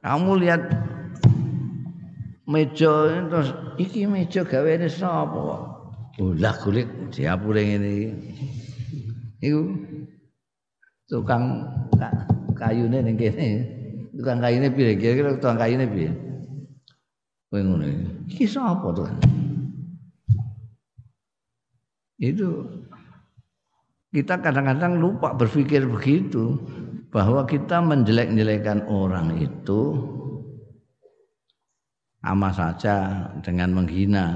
[0.00, 0.64] Kamu lihat
[2.48, 2.92] meja
[3.28, 5.62] terus iki meja gaweane sapa kok?
[6.24, 8.08] Ulah kulit diapure ngene iki.
[9.44, 9.60] Iku
[11.04, 11.68] tukang
[12.56, 13.48] kayune ning kene.
[14.16, 14.96] Tukang kayune piye?
[14.96, 16.10] Kira-kira tukang kayune piye?
[17.52, 17.84] Kowe ngono
[18.24, 18.48] iki.
[18.48, 19.04] sapa to?
[22.20, 22.48] Itu
[24.10, 26.56] kita kadang-kadang lupa berpikir begitu
[27.10, 29.98] bahwa kita menjelek-jelekan orang itu
[32.22, 34.26] sama saja dengan menghina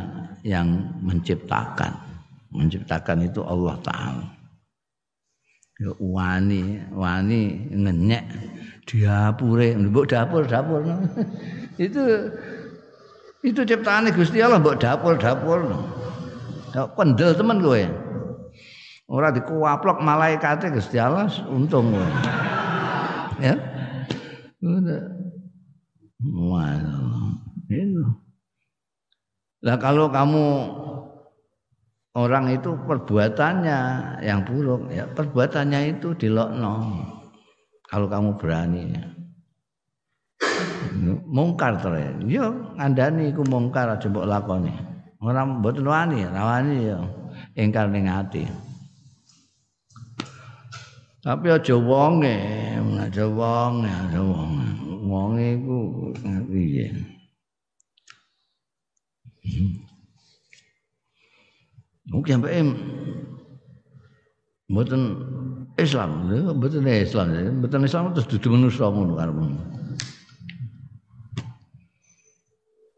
[0.43, 1.95] yang menciptakan.
[2.51, 4.27] Menciptakan itu Allah Ta'ala.
[5.75, 8.31] Ya, wani, wani ngenyek
[8.87, 10.87] diapure, mbok dapur dapur.
[11.83, 12.31] itu
[13.43, 15.67] itu ciptaan Gusti Allah mbok dapur dapur.
[16.75, 17.83] Ya, kendel teman kowe.
[19.11, 22.54] Ora dikuaplok malaikate Gusti Allah untung kowe
[23.41, 23.55] ya.
[24.65, 25.03] Udah.
[27.69, 28.05] Itu.
[29.65, 30.45] Lah kalau kamu
[32.15, 33.79] orang itu perbuatannya
[34.23, 36.75] yang buruk ya perbuatannya itu dilokno.
[37.89, 38.93] Kalau kamu berani
[41.29, 42.13] mungkar to ya.
[42.79, 44.73] Ngandani iku mungkar aja mbok lakoni.
[45.25, 46.99] Ora mboten wani rawani ya.
[47.57, 48.47] Ingkar ning ati
[51.25, 52.37] tapi aja wonge,
[53.01, 54.69] aja wonge, aja wonge.
[55.09, 55.79] Wonge iku
[56.53, 56.93] piye?
[62.13, 62.61] Mungkin sampai
[64.69, 65.03] mboten
[65.81, 67.27] Islam, mboten Islam,
[67.65, 69.45] mboten Islam terus dudu manusa ngono karepmu.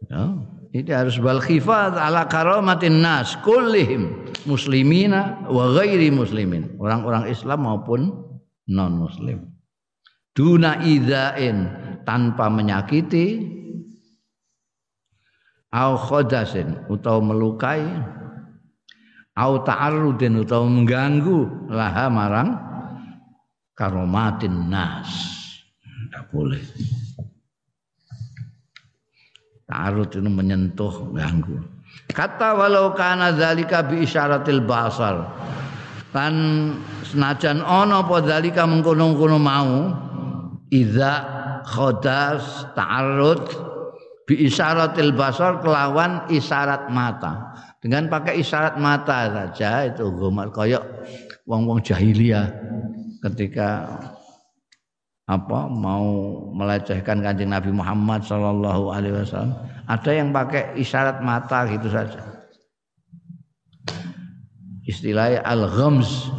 [0.07, 0.23] Ya,
[0.75, 8.11] ini harus wal khifat ala karamatin nas kullihim muslimina wa ghairi muslimin, orang-orang Islam maupun
[8.71, 9.43] non muslim.
[10.37, 11.69] Duna idzain
[12.07, 13.41] tanpa menyakiti
[15.75, 17.85] au khodasin utawa melukai
[19.37, 22.51] au ta'arrudin utawa mengganggu laha marang
[23.77, 25.09] karomatin nas.
[25.83, 26.65] Tidak boleh.
[29.67, 31.59] Ta'arud itu menyentuh, ganggu.
[32.11, 35.27] Kata walau kana zalika bi isyaratil basar.
[36.17, 36.35] Lan
[37.05, 39.93] senajan ana apa zalika mengkono-kono mau
[40.73, 41.13] idza
[41.67, 43.45] khodas ta'arrud
[44.25, 47.53] bi isyaratil basar kelawan isyarat mata.
[47.85, 50.83] Dengan pakai isyarat mata saja itu gomat koyok
[51.47, 52.51] wong-wong jahiliyah
[53.23, 53.87] ketika
[55.27, 56.07] apa mau
[56.55, 62.23] melecehkan kanjeng Nabi Muhammad Shallallahu Alaihi Wasallam ada yang pakai isyarat mata gitu saja.
[64.87, 66.31] Istilahnya al-ghams.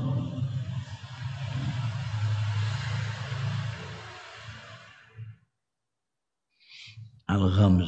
[7.28, 7.88] Al-ghams.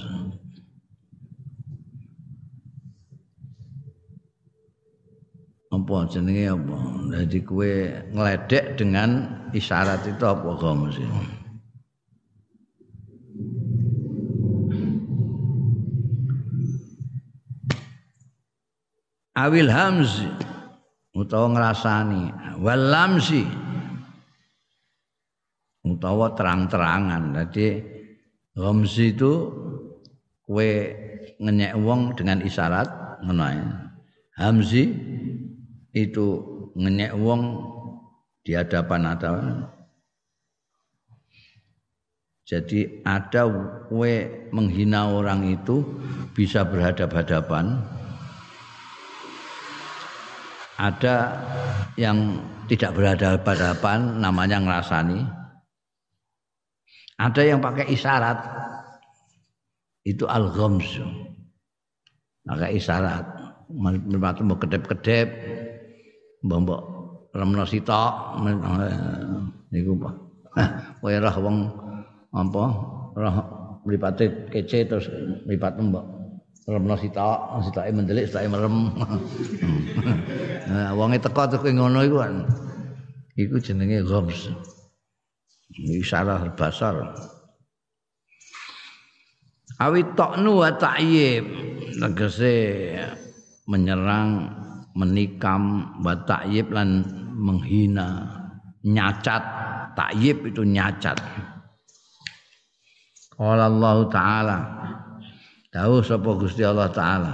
[5.69, 6.75] apa jenenge apa
[7.13, 7.73] jadi kue
[8.09, 11.38] ngeledek dengan isyarat itu apa ghams itu
[19.39, 20.27] awil hamzi.
[21.15, 22.23] Utawa ngrasani.
[22.59, 23.43] Wal lamsi.
[25.87, 27.31] Utawa terang-terangan.
[27.39, 27.67] Jadi
[28.59, 29.31] hamzi itu
[30.43, 30.71] kowe
[31.39, 33.47] ngenyek wong dengan isyarat ngono
[34.39, 34.83] Hamzi
[35.95, 36.27] itu
[36.75, 37.41] ngenyek wong
[38.43, 39.29] di hadapan ada
[42.49, 43.45] jadi ada
[43.93, 45.85] we menghina orang itu
[46.33, 47.77] bisa berhadap-hadapan.
[50.79, 51.15] Ada
[51.99, 52.39] yang
[52.71, 55.27] tidak berhadapan-hadapan namanya ngerasani.
[57.19, 58.39] Ada yang pakai isyarat.
[60.07, 61.03] Itu al-ghams.
[62.47, 63.25] Pakai isyarat.
[63.75, 65.27] Mau kedep-kedep.
[66.47, 66.81] Mbok
[67.35, 68.39] remno sitok.
[69.75, 69.99] Niku
[70.99, 71.57] kowe roh wong
[72.33, 72.63] apa
[73.15, 73.35] roh
[73.85, 75.07] mripate kece terus
[75.45, 76.18] mripat mbok
[76.69, 78.93] remno sitok sitoke mendelik sitoke merem.
[80.69, 82.45] Nah wonge teko terus ngono iku kan
[83.33, 84.53] iku jenenge ghams
[85.73, 87.09] isyarah basar.
[89.79, 91.45] Awi toknu wa ta'yib.
[91.99, 92.55] Tegese
[93.67, 94.51] menyerang
[94.95, 98.27] menikam wa ta'yib lan menghina.
[98.83, 99.43] Nyacat.
[99.95, 101.15] Ta'yib itu nyacat.
[103.39, 104.59] Allah Ta'ala
[105.69, 107.33] Tahu sapa Gusti Allah Ta'ala.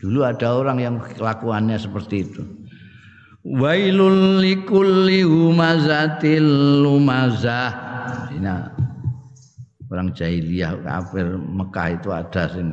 [0.00, 2.42] Dulu ada orang yang kelakuannya seperti itu.
[3.44, 7.72] Wailul likulli humazatil lumazah.
[8.32, 8.48] Ini
[9.92, 12.72] orang jahiliyah kafir Mekah itu ada sing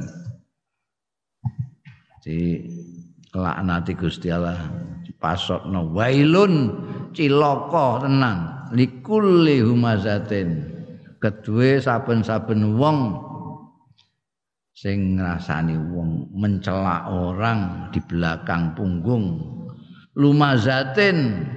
[2.23, 2.63] di
[3.35, 4.61] laknati Gusti Allah.
[5.03, 6.53] Dipasokno wailun
[7.11, 10.71] cilaka tenan likulli humazatin.
[11.19, 13.24] Kedue saben-saben wong
[14.75, 19.39] sing ngrasani wong mencela orang di belakang punggung.
[20.19, 21.47] Lumazatin.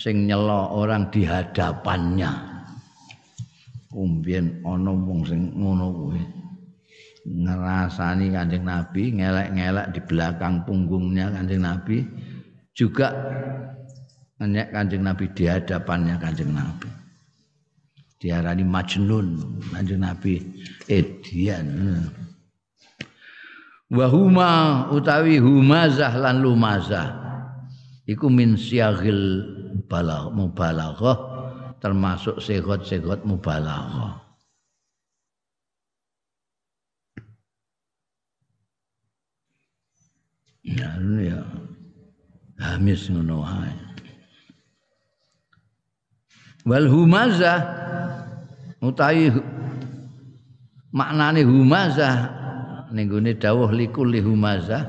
[0.00, 2.32] Sing nyela orang di hadapannya.
[3.92, 6.22] Umbien ana wong sing ngono kuwi.
[7.20, 12.00] Ngerasani Kanjeng Nabi ngelek-ngelek di belakang punggungnya Kanjeng Nabi.
[12.72, 13.12] Juga
[14.40, 16.99] ngenyek Kanjeng Nabi di hadapannya Kanjeng Nabi
[18.20, 19.40] diarani majnun
[19.72, 20.44] kanjeng Nabi.
[20.86, 21.66] Edian
[23.88, 27.16] wahuma utawi humazah lan lumazah.
[28.04, 29.42] Iku min siaghil
[29.88, 31.18] balagh mubalaghah
[31.80, 34.20] termasuk segot-segot mubalaghah.
[40.60, 41.40] Ya ya.
[42.60, 43.89] Hamis ngono wae
[46.70, 47.58] wal humazah.
[48.78, 49.34] Utawi
[50.94, 52.38] maknane humazah.
[52.94, 54.86] Ning gone dawuh likulli humazah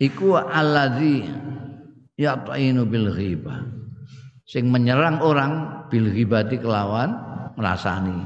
[0.00, 1.28] iku allazi
[2.16, 3.60] yatainu bil ghibah.
[4.48, 7.16] Sing menyerang orang bil ghibati kelawan
[7.56, 8.16] ngrasani.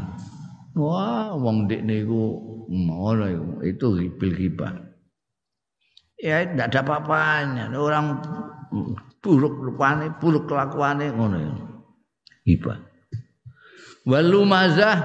[0.75, 2.35] Wah wong dik niku
[2.67, 3.27] ngono
[3.63, 4.75] itu bil ghibah.
[6.19, 7.71] Ya tidak ada apa-apanya.
[7.77, 8.19] Orang
[9.23, 11.55] buruk rupane buruk kelakuane ngono ya
[12.47, 12.79] ghibah
[14.07, 14.99] walumazah.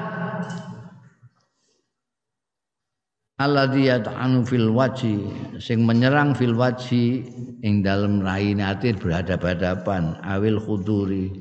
[3.42, 5.18] Alladzi yat'anu fil waji.
[5.58, 7.26] Sing menyerang fil waji
[7.66, 11.34] ing dalem raine ati berhadap-hadapan awil khuduri.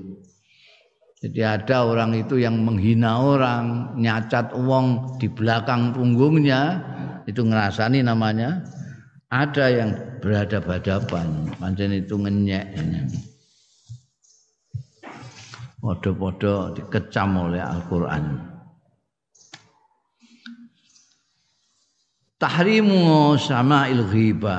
[1.20, 6.80] Jadi ada orang itu yang menghina orang nyacat uang di belakang punggungnya
[7.28, 8.64] itu ngerasani namanya.
[9.28, 9.90] Ada yang
[10.24, 12.66] berhadap-hadapan pancen itu ngenyek
[15.80, 18.24] Podo-podo dikecam oleh Al-Quran.
[22.36, 24.56] Tahrimu sama ilghiba,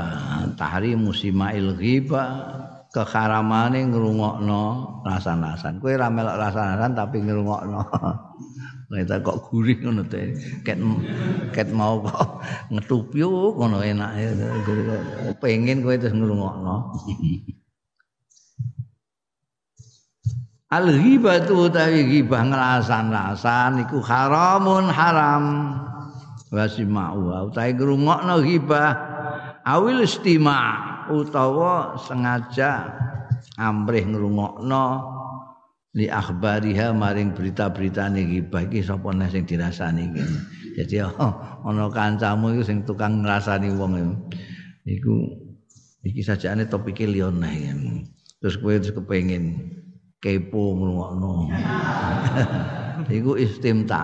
[0.57, 2.25] tahrimu sima ilghiba,
[2.89, 4.63] kekharamane ngrungokno
[5.05, 5.77] rasan-rasan.
[5.77, 7.81] Kowe ra melok rasan-rasan tapi ngrungokno.
[8.91, 10.35] Kita kok gurih ngono teh.
[10.65, 10.81] Ket
[11.53, 12.43] ket mau kok
[12.73, 14.09] ngetupi ngono enak.
[15.37, 16.75] Pengen kowe terus ngrungokno.
[20.71, 25.75] Al ghibatu utawi ghibah ngelasan-lasan iku haramun haram.
[26.47, 28.91] Wasima'u utawi ngrungokno ghibah
[29.67, 32.87] awil istima' utawa sengaja
[33.59, 34.85] amrih ngrungokno
[35.91, 40.23] li akhbariha maring berita-berita nih ghibah iki sapa sing dirasani iki.
[40.79, 44.23] Jadi oh, ana kancamu iku sing tukang ngrasani wong
[44.87, 45.35] iku
[46.07, 48.07] iki sajane topike liyane.
[48.39, 49.75] Terus kowe terus kepengin
[50.21, 51.49] kepo ngrungokno.
[53.17, 54.01] Iku istimta.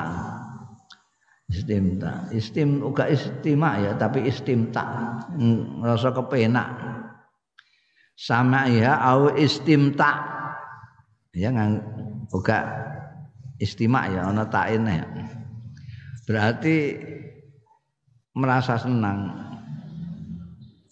[1.47, 2.27] Istimta.
[2.33, 4.83] Istim uga istima ya, tapi istimta.
[5.85, 6.67] Rasa kepenak.
[8.17, 10.25] Sama ya au istimta.
[11.37, 11.79] Ya ngang
[12.33, 12.65] uga
[13.61, 15.07] istima ya ana taine ya.
[16.27, 16.75] berarti
[18.35, 19.31] merasa senang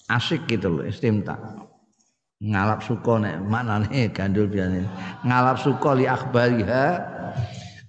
[0.08, 1.36] asik gitu loh istimta
[2.46, 4.86] ngalap suka nek maknane gandul biasane.
[5.26, 6.86] Ngalap suka li akhbariha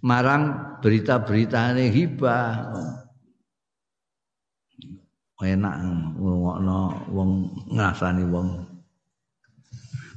[0.01, 0.43] marang
[0.81, 2.73] berita-beritane hibah.
[5.37, 5.75] Enak
[6.17, 6.81] ngomongno
[7.13, 7.31] wong
[7.69, 8.49] ngrasani wong.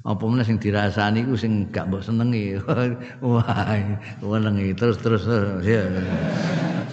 [0.08, 2.56] Apa meneh sing dirasani ku sing gak mbok senengi?
[3.28, 3.76] Wah
[4.24, 5.28] wenengi terus terus
[5.60, 5.84] ya.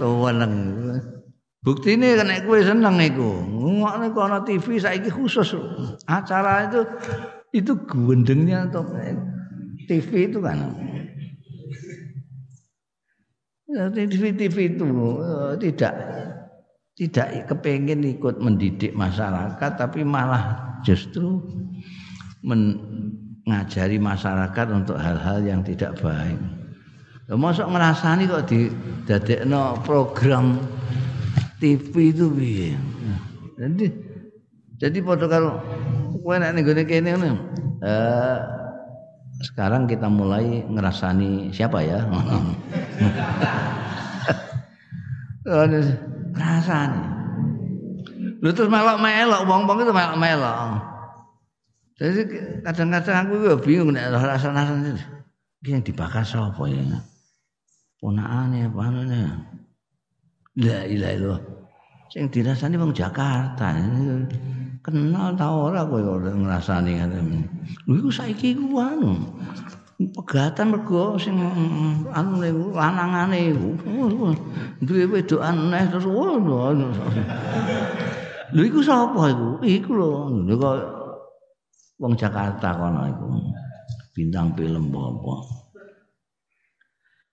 [0.02, 0.54] Weneng.
[1.62, 5.54] Buktine nek kowe seneng iku ngono kok ana TV saiki khusus.
[6.06, 6.82] Acara itu
[7.56, 8.84] itu gendengnya atau
[9.88, 10.76] TV itu kan
[13.92, 14.86] TV TV itu
[15.20, 15.94] eh, tidak
[16.96, 21.44] tidak kepengen ikut mendidik masyarakat tapi malah justru
[22.40, 26.38] mengajari masyarakat untuk hal-hal yang tidak baik.
[27.26, 28.70] Masuk ngerasani kok di
[29.44, 30.62] no program
[31.58, 32.70] TV itu piye.
[33.58, 33.86] Jadi
[34.78, 35.58] jadi foto kalau
[36.26, 37.38] kowe nek ning kene ngono.
[37.86, 38.38] Eh
[39.46, 42.02] sekarang kita mulai ngerasani siapa ya?
[46.34, 47.02] Ngerasani.
[48.42, 50.82] Lu terus melok-melok, wong-wong itu melok-melok.
[51.96, 52.20] Jadi
[52.60, 55.00] kadang-kadang aku juga bingung nek rasa-rasa itu.
[55.64, 56.82] Yang dibakar sapa ya?
[57.96, 59.22] Ponakane apa anune?
[60.60, 61.42] La ilaha illallah.
[62.12, 63.72] Sing dirasani wong Jakarta.
[64.82, 67.00] Kenal ta ora kowe ora ngrasani.
[67.86, 69.12] Lho iku saiki iku anu.
[69.96, 71.40] Pegatan mergo sing
[72.12, 72.36] anu
[72.74, 73.70] lanangane iku.
[74.84, 76.74] Duwe wedokan neh terus ngono.
[78.52, 79.48] Lho iku sapa iku?
[79.64, 80.10] Iku lho.
[80.44, 80.76] Kok
[81.96, 83.26] wong Jakarta kono iku
[84.12, 85.36] bintang film apa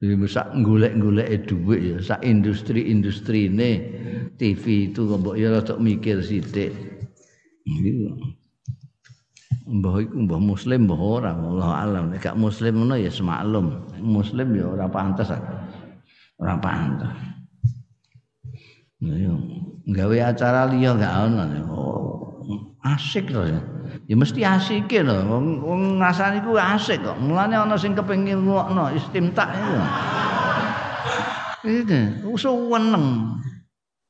[0.03, 3.71] Jadi sak golek-golek dhuwit ya, sak industri-industri ini
[4.35, 6.92] TV itu mbok ya rada mikir sithik.
[7.63, 8.13] Iku.
[9.63, 13.87] Mbah iku mbah muslim mbah ora Allah alam nek gak muslim ngono ya semaklum.
[14.03, 15.31] Muslim ya ora pantes.
[16.39, 17.11] Ora pantes.
[19.03, 19.15] Nah,
[19.87, 21.43] gawe acara liya gak ono.
[21.71, 23.59] Oh, asik to ya.
[24.07, 28.91] ya mesti asik lho wong wong ngasani ku asik kok mulane ana sing kepengin ngono
[28.91, 29.75] istimta itu
[31.63, 33.39] itu usuweneng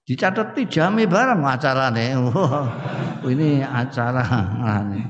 [0.04, 2.16] dicateti jame bareng acarane.
[3.24, 4.24] Ini acara
[4.60, 5.02] ngene.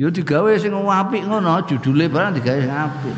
[0.00, 3.16] Yo digawe sing apik ngono judule barang digawe sing apik.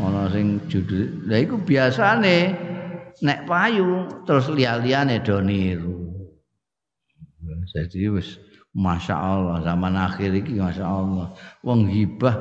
[0.00, 2.56] Ana sing judul lha iku biasane
[3.20, 6.08] nek payu terus liya-liyane do niru.
[7.76, 8.40] Jadi wis
[8.76, 11.32] Masya Allah zaman akhir ini Masya Allah
[11.64, 12.36] Wong hibah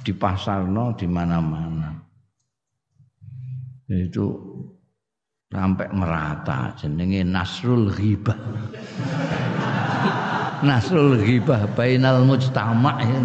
[0.00, 1.92] di pasar no di mana-mana.
[3.88, 4.57] Itu
[5.48, 8.36] sampai merata jenenge Nasrul Ghibah.
[10.66, 13.18] Nasrul Ghibah bainal mujtama ya,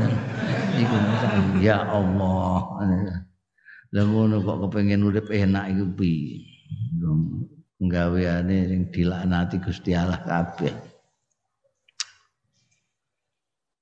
[1.59, 2.63] ya Allah.
[3.93, 6.41] Lah ngono kok kepengin urip enak iku piye?
[7.84, 10.92] Nggaweane sing dilaknati Gusti Allah kabeh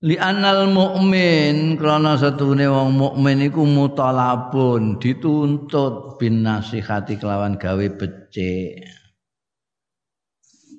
[0.01, 8.81] li anal mukmin krana satune wong mukmin iku mutalabun dituntut bin nasihati kelawan gawe becik.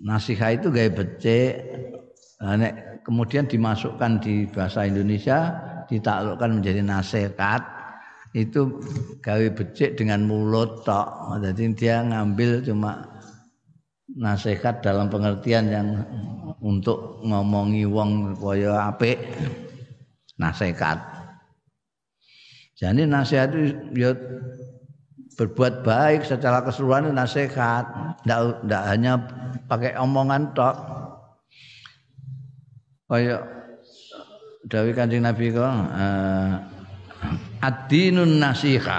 [0.02, 1.54] Nasihat itu gawe becik.
[2.42, 5.54] Nek kemudian dimasukkan di bahasa Indonesia
[5.86, 7.62] ditaklukkan menjadi nasihat
[8.34, 8.82] itu
[9.22, 11.38] gawe becik dengan mulut tok.
[11.38, 13.21] Jadi dia ngambil cuma
[14.16, 15.88] nasihat dalam pengertian yang
[16.62, 19.18] untuk ngomongi wong kaya apik
[20.36, 20.98] nasihat.
[22.76, 24.10] Jadi nasihat itu ya
[25.38, 27.86] berbuat baik secara keseluruhan nasihat,
[28.22, 29.12] tidak hanya
[29.70, 30.76] pakai omongan tok.
[33.06, 33.38] Kaya
[34.66, 36.52] Dawi Kanjeng Nabi kok uh,
[37.60, 38.98] ad-dinun nasiha.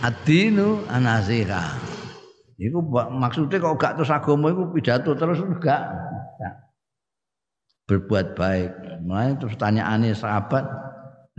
[0.00, 1.89] Ad-dinu an-nasiha.
[2.60, 5.80] Iku maksudnya kok gak terus agama iku pidato terus enggak.
[7.88, 9.00] Berbuat baik.
[9.00, 10.68] Mulai terus tanyaannya sahabat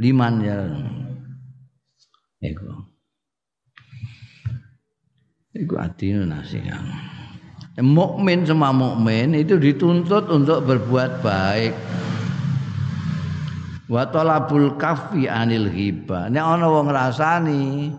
[0.01, 0.57] liman ya.
[2.41, 2.65] Iku.
[5.53, 6.81] Iku adinu nasihat.
[7.77, 11.77] Mukmin sama mukmin itu dituntut untuk berbuat baik.
[13.85, 16.33] Wa talabul kafi anil ghibah.
[16.33, 17.93] Nek ana wong ngrasani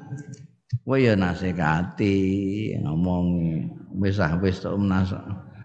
[0.83, 2.17] kowe ya nasihati
[2.83, 3.27] ngomong
[4.03, 4.77] wis ah wis tok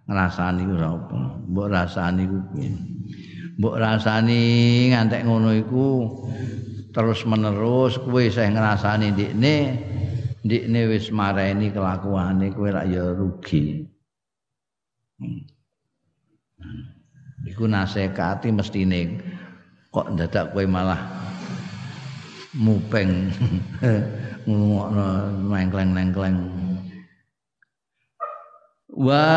[0.08, 2.70] ngrasani ku sapa mbok rasani ku piye
[3.58, 4.42] mbok rasani
[4.94, 5.88] ngantek ngono iku
[6.94, 9.56] terus menerus kowe isih ngrasani ndekne
[10.48, 13.84] ndikne wis mareni kelakuane kowe rak ya rugi.
[15.20, 15.44] Hmm.
[17.44, 19.20] Iku nasekati mestine
[19.92, 21.04] kok dadak kowe malah
[22.56, 23.28] mupeng
[24.48, 25.08] ngomongno
[25.52, 26.40] mengkleng-mengkleng.
[28.98, 29.28] Wa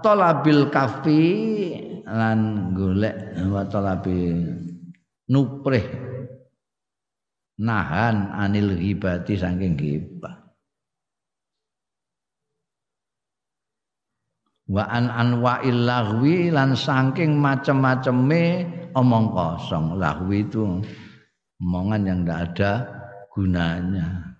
[0.00, 1.24] talabil kafi
[2.08, 4.34] lan golek wa talabil
[5.28, 5.86] nuprih.
[7.54, 10.42] Nahan anil ghibati saking ghibah.
[14.64, 18.66] Wa an anwa'il lahwi lan saking macem-maceme
[18.96, 20.00] omong kosong.
[20.00, 20.82] Lahwi itu
[21.62, 22.72] omongan yang tidak ada
[23.34, 24.38] gunanya.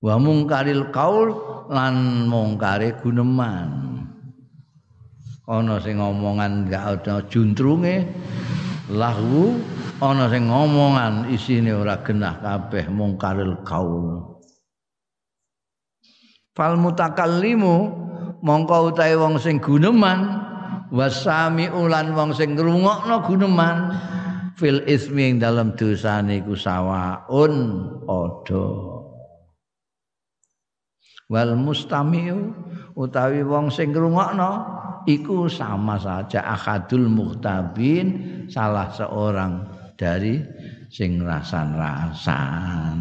[0.00, 1.28] Wa mungkaril kaul
[1.68, 4.00] lan mungkare guneman.
[5.50, 8.06] Ana sing ngomongan enggak ada juntrunge
[8.86, 9.58] lahu
[9.98, 14.38] ana sing ngomongan isine ora genah kabeh mungkaril kaul.
[16.54, 17.76] Fal mutakallimu
[18.46, 20.38] mongko utahe wong sing guneman
[20.94, 23.94] wasami ulan wong sing ngrungokno guneman
[24.60, 27.54] fil ismi ing dalam dosane iku sawaun
[28.04, 28.68] padha.
[31.32, 32.52] Wal mustamiu
[32.92, 34.52] utawi wong sing ngrungokno
[35.08, 38.06] iku sama saja akadul muhtabin
[38.52, 39.64] salah seorang
[39.96, 40.36] dari
[40.92, 42.98] sing rasan-rasan.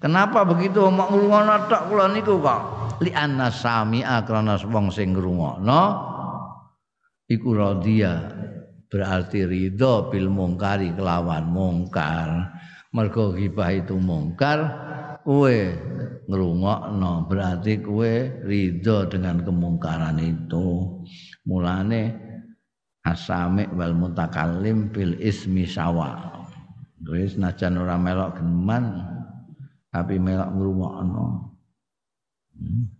[0.00, 0.88] Kenapa begitu?
[0.90, 2.62] Mak ngrungokno tok kula niku kok.
[3.04, 5.82] Li anna sami'a krana wong sing ngrungokno
[7.30, 8.14] iku radhiya
[8.90, 12.50] berarti ridho bil mungkari kelawan mungkar.
[12.90, 14.58] Mergo ghibah itu mungkar,
[15.22, 15.58] kowe
[16.26, 20.98] ngrungokno berarti kowe ridho dengan kemungkaran itu.
[21.46, 22.02] Mulane
[23.06, 26.34] asami wal mutakallim fil ismi sawa.
[27.06, 29.06] Wis najan ora melok geneman
[29.94, 31.26] tapi melok ngrungokno.
[32.58, 32.99] Hmm.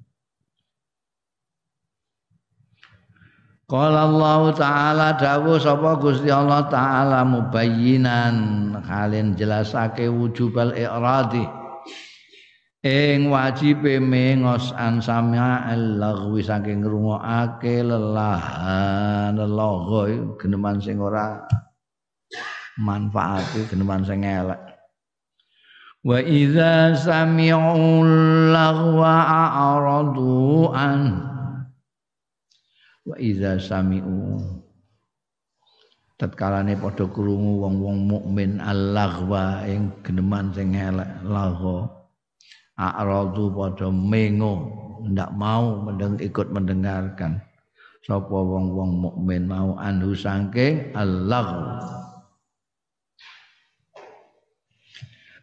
[3.70, 8.74] Qala Allah taala dawuh sapa Gusti Allah taala mubayyinan.
[8.82, 11.46] Halin jelasake wujubal i'radi.
[12.82, 21.38] Ing wajibe mengos an sama'al lagwi saking ngrungokake lelahan lelaga geneman sing ora
[22.74, 24.58] manfaati geneman sing elek.
[26.02, 28.02] Wa idza sami'u
[28.50, 29.14] lagwa
[29.54, 31.29] a'radu an
[33.10, 34.38] wa idza sami'u.
[36.14, 41.90] Tatkalane padha krungu wong-wong mukmin al-laghwa ing geneman sing elek lagha
[42.78, 44.68] a'radu pada mengo
[45.10, 47.40] ndak mau mendeng, ikut mendengarkan.
[48.04, 51.80] Sapa wong-wong mukmin mau anhu sangke Allah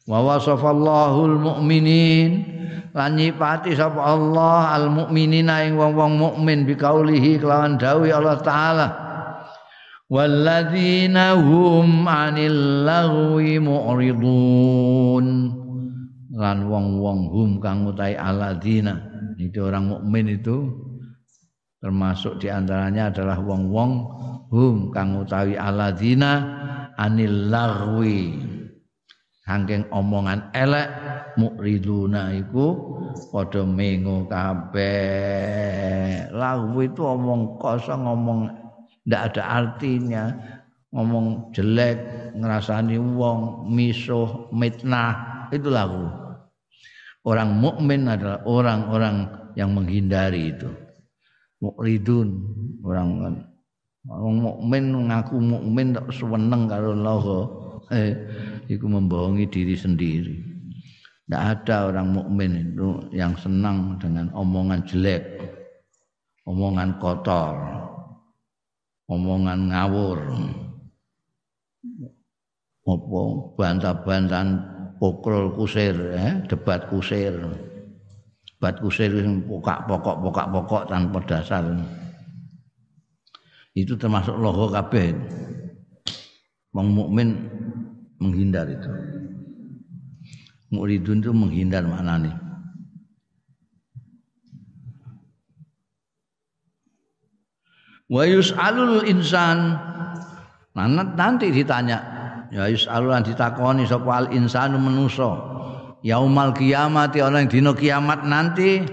[0.08, 2.32] wa wasafallahu almu'minin
[2.96, 8.88] lan nyipati sapa Allah almu'minina ing wong-wong mukmin bikaulihi kelawan dawuh Allah taala.
[10.08, 15.26] Walladzina hum 'anil lagwi mu'ridun.
[16.34, 18.98] Lan wong-wong hum kang utai aladina
[19.38, 20.74] itu orang mukmin itu
[21.78, 23.92] termasuk di antaranya adalah wong-wong
[24.50, 26.42] hum kang utawi aladina
[26.98, 28.42] anil lagwi
[29.48, 30.92] saking omongan elek
[31.40, 33.00] mukriduna iku
[33.32, 38.52] padha mengo kabeh lagu itu omong kosong ngomong
[39.08, 40.36] ndak ada artinya
[40.92, 42.04] ngomong jelek
[42.36, 46.28] ngerasani wong misuh mitnah itu lagu
[47.28, 49.28] Orang mukmin adalah orang-orang
[49.60, 50.72] yang menghindari itu.
[51.60, 52.40] Mukridun,
[52.88, 53.44] orang
[54.08, 57.26] orang mukmin ngaku mukmin tak seneng karo Allah.
[57.92, 58.16] Eh,
[58.68, 60.36] itu membohongi diri sendiri.
[61.28, 65.44] Tidak ada orang mukmin itu yang senang dengan omongan jelek,
[66.48, 67.56] omongan kotor,
[69.12, 70.20] omongan ngawur,
[72.88, 73.20] apa
[73.60, 74.50] bantah-bantahan
[74.96, 77.36] pokrol kusir ya, debat kusir.
[78.48, 81.68] Debat kusir yang pokok pokok pokok pokok tanpa dasar.
[83.76, 85.14] Itu termasuk logo kabeh.
[86.74, 87.36] Wong mukmin
[88.18, 88.92] menghindar itu.
[90.74, 92.36] Muridun itu menghindar mana nih
[98.12, 99.76] wa yus'alul insan.
[100.78, 101.98] Nanti ditanya
[102.54, 105.58] ya yusalulan ditakoni sapa al insanu manusa?
[106.06, 108.86] Yaumal kiamati ana ing dina kiamat nanti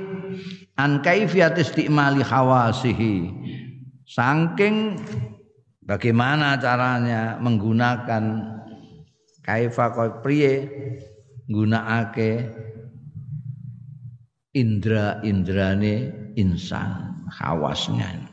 [0.81, 3.29] an kaifiyat istimali hawasihi
[4.09, 4.97] saking
[5.85, 8.54] bagaimana caranya menggunakan
[9.45, 10.53] kaifa kaya priye?
[11.45, 12.49] Nggunakake
[14.57, 15.95] indra-indrane
[16.41, 18.33] insan khawasnya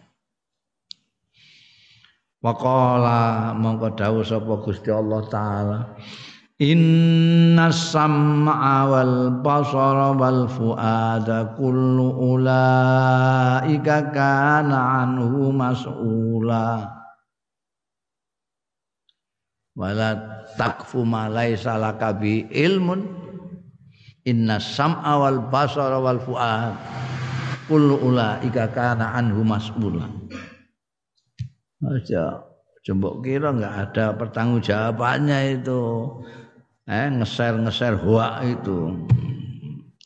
[2.41, 5.79] Waqala mongko dawuh sapa Gusti Allah taala.
[6.57, 17.00] Inna sam'a wal basara wal fuada kullu ulaika kana anhu mas'ula
[19.75, 23.19] wala takfu ma laisa laka bi ilmun.
[24.21, 26.77] Inna sam'a wal basara wal fuad.
[27.65, 30.05] Kullu ulaika kana anhu mas'ula.
[31.81, 32.45] Aja
[32.81, 35.81] coba kira enggak ada pertanggungjawabannya itu.
[36.85, 38.93] Eh ngeser-ngeser hoa itu.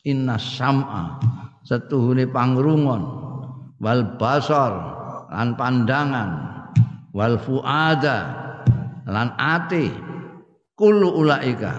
[0.08, 1.20] Inna sam'a
[1.66, 3.02] setuhune pangrungon
[3.82, 4.72] wal basar
[5.28, 6.30] lan pandangan.
[7.12, 8.45] Wal fuada
[9.06, 9.88] lan ati.
[10.76, 11.72] Kullu ulaika.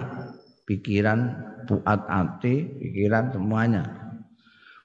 [0.66, 1.32] Pikiran
[1.70, 3.86] fuad ati pikiran semuanya.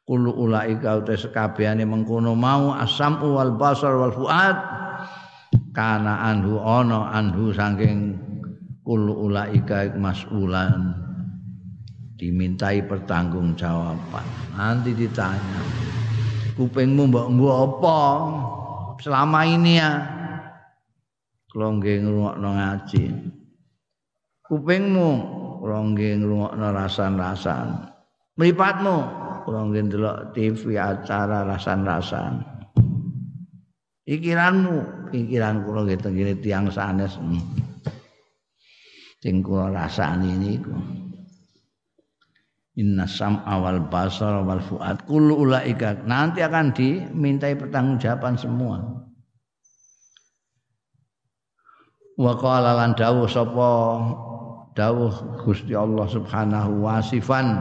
[0.05, 4.57] Kullu ulaika uta sekabehane mengkono mau asam wal basar wal fuad.
[5.73, 8.21] Kana anhu ono anhu saking
[8.85, 10.93] kullu ulaika mas'ulan.
[12.21, 14.27] Dimintai pertanggungjawaban.
[14.55, 15.63] Nanti ditanya
[16.55, 17.99] kupingmu mbok mbok apa?
[19.03, 19.91] Selama ini ya
[21.53, 23.05] kalau nggih ngrungokno ngaji.
[24.49, 25.11] Kupingmu
[25.61, 27.93] kalau nggih ngrungokno rasan-rasan.
[28.41, 28.97] Mripatmu
[29.45, 32.41] kalau nggih ndelok TV acara rasan-rasan.
[34.09, 37.21] Pikiranmu pikiran kula nggih tengene tiang sanes.
[37.21, 37.45] Hmm.
[39.21, 40.73] Sing kula rasani niku.
[42.81, 45.05] Inna sam awal basar wal fuad.
[45.05, 46.01] Kullu ulaika.
[46.09, 48.81] Nanti akan dimintai pertanggungjawaban semua.
[52.23, 53.75] Wa qala lan dawuh sapa?
[54.79, 57.59] Dawuh Gusti Allah Subhanahu wa sifan.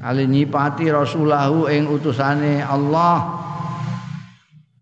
[0.00, 3.28] Kali nyipati rasulahu ing utusane Allah.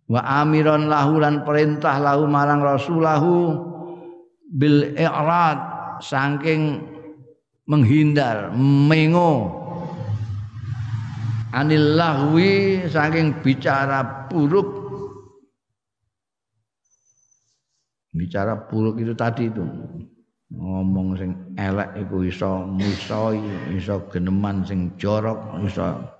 [0.06, 3.58] Wa amiron lahu lan perintah lahu marang rasulahu
[4.54, 5.58] bil i'rad
[5.98, 6.78] saking
[7.66, 9.50] menghindar mengo
[11.50, 14.85] anil lahwi saking bicara buruk
[18.16, 19.62] bicara buruk itu tadi itu.
[20.56, 23.34] Ngomong sing elek iku iso musa
[23.74, 26.16] iso geneman sing jorok iso.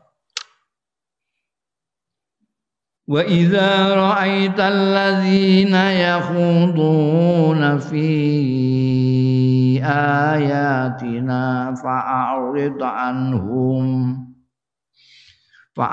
[3.07, 8.11] Wa idza ra'aital ladzina yakhuduna fi
[9.79, 12.83] ayatina fa'arid
[15.77, 15.85] anhum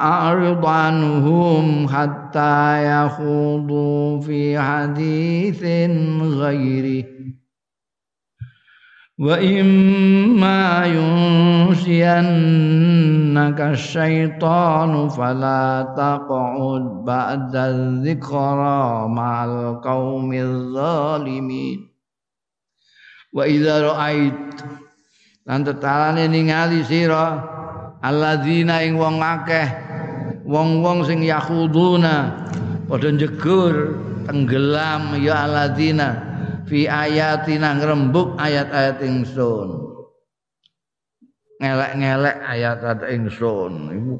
[0.63, 7.03] fa'arid anhum hatta yakhudu fi hadithin ghairi
[9.19, 21.89] wa imma yunsiyannaka syaitanu fala taq'ud ba'da dzikra ma'al qaumil zalimin
[23.35, 24.63] wa idza ra'ait
[25.45, 27.62] lan tetalane ningali sira
[28.03, 29.67] alladzina ing wong akeh
[30.43, 32.45] wong-wong sing yakhuduna
[32.91, 33.95] padha jegur
[34.27, 36.33] tenggelam ya alladzina
[36.67, 39.69] fi ayatina ngrembug ayat-ayat ingsun.
[41.63, 44.15] Ngelek-ngelek ayat-ayat ingsun iku.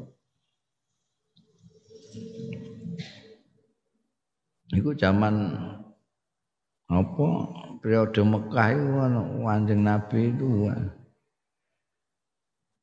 [4.74, 5.34] Iku zaman
[6.88, 7.28] apa?
[7.84, 8.88] Periode Mekah itu
[9.44, 10.72] Kanjeng Nabi itu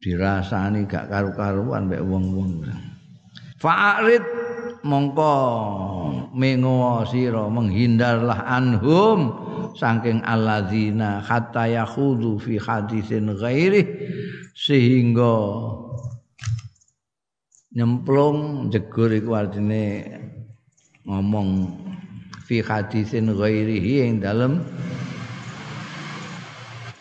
[0.01, 2.65] dirasani gak karu-karuan mek wong-wong.
[3.61, 4.25] Fa'rid
[4.81, 5.33] mongko
[6.33, 9.19] mengo sira menghindarlah anhum
[9.77, 13.85] saking alladzina hatta yakhudu fi hadisin ghairi
[14.57, 15.37] sehingga
[17.77, 20.17] nyemplung jegur iku artine
[21.05, 21.71] ngomong
[22.49, 24.65] fi hadisin ghairihi yang dalam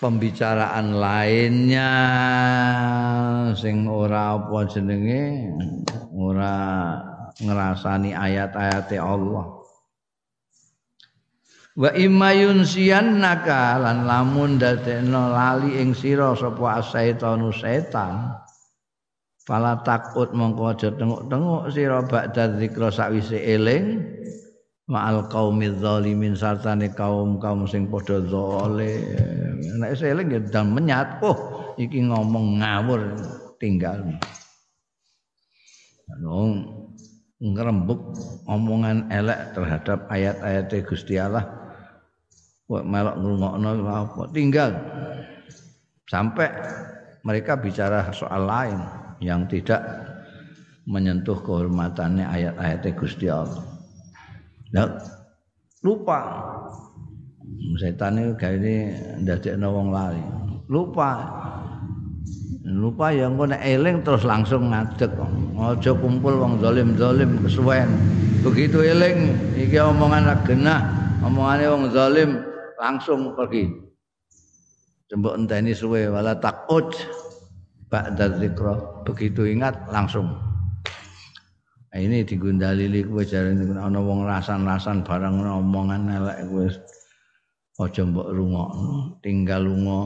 [0.01, 1.93] pembicaraan lainnya.
[3.55, 5.53] Sing ora apa jenenge?
[6.17, 6.57] Ora
[7.39, 9.61] ngerasani ayat-ayat Allah.
[11.79, 18.35] Wa imayun siyannaka lan lamun dadekno lali ing sira sapa asaitanu setan
[19.47, 24.03] fala takut mongko aja tenguk-tenguk sira ba'da zikra sakwise eling
[24.91, 31.39] ma'al qaumil zalimin sartane kaum-kaum sing padha zalim nek seling ya dan menyat oh
[31.79, 33.15] iki ngomong ngawur
[33.63, 34.03] tinggal
[36.19, 36.67] Nong
[37.39, 38.19] ngerembuk
[38.51, 41.47] omongan elek terhadap ayat-ayat Gusti Allah.
[42.67, 44.71] Kok melok ngrungokno apa tinggal.
[46.11, 46.51] Sampai
[47.23, 48.79] mereka bicara soal lain
[49.23, 49.81] yang tidak
[50.91, 53.70] menyentuh kehormatannya ayat-ayat Gusti Allah.
[54.71, 54.87] Nah,
[55.83, 56.19] lupa
[57.81, 58.75] setan itu gak ini
[59.25, 60.23] ndadekno wong lali.
[60.71, 61.11] Lupa.
[62.71, 65.11] Lupa ya engko nek eling terus langsung ngadeg.
[65.59, 67.91] Aja kumpul wong zalim-zalim kesuwen.
[68.47, 70.81] Begitu eling iki omongan genah,
[71.25, 72.39] omongane wong zalim
[72.79, 73.67] langsung pergi.
[75.11, 76.95] Jembok enteni suwe wala takut
[77.91, 79.03] ba'da dzikra.
[79.03, 80.31] Begitu ingat langsung
[81.99, 86.67] ini digundalili kowe jarene ana wong rasan-rasan barang omongan elek kowe
[87.81, 90.01] aja mbok rungokno, tinggal lunga.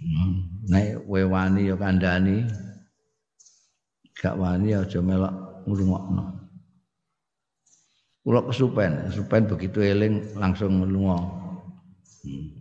[0.00, 0.34] Hmm.
[0.68, 2.44] Nek kowe wani ya kandhani.
[4.12, 6.24] Gak wani aja melok ngrungokno.
[8.20, 11.16] Kula kesupen, kesupen begitu eling langsung lunga.
[12.26, 12.60] Hmm.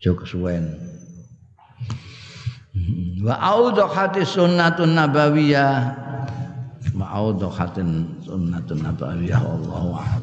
[0.00, 0.64] Jo kesuwen.
[2.72, 3.20] Hmm.
[3.20, 6.08] Wa audhu hati sunnatun nabawiyah
[7.00, 9.40] ma'audhatin sunnatun nabawiyah.
[9.40, 10.22] Wallahu a'lam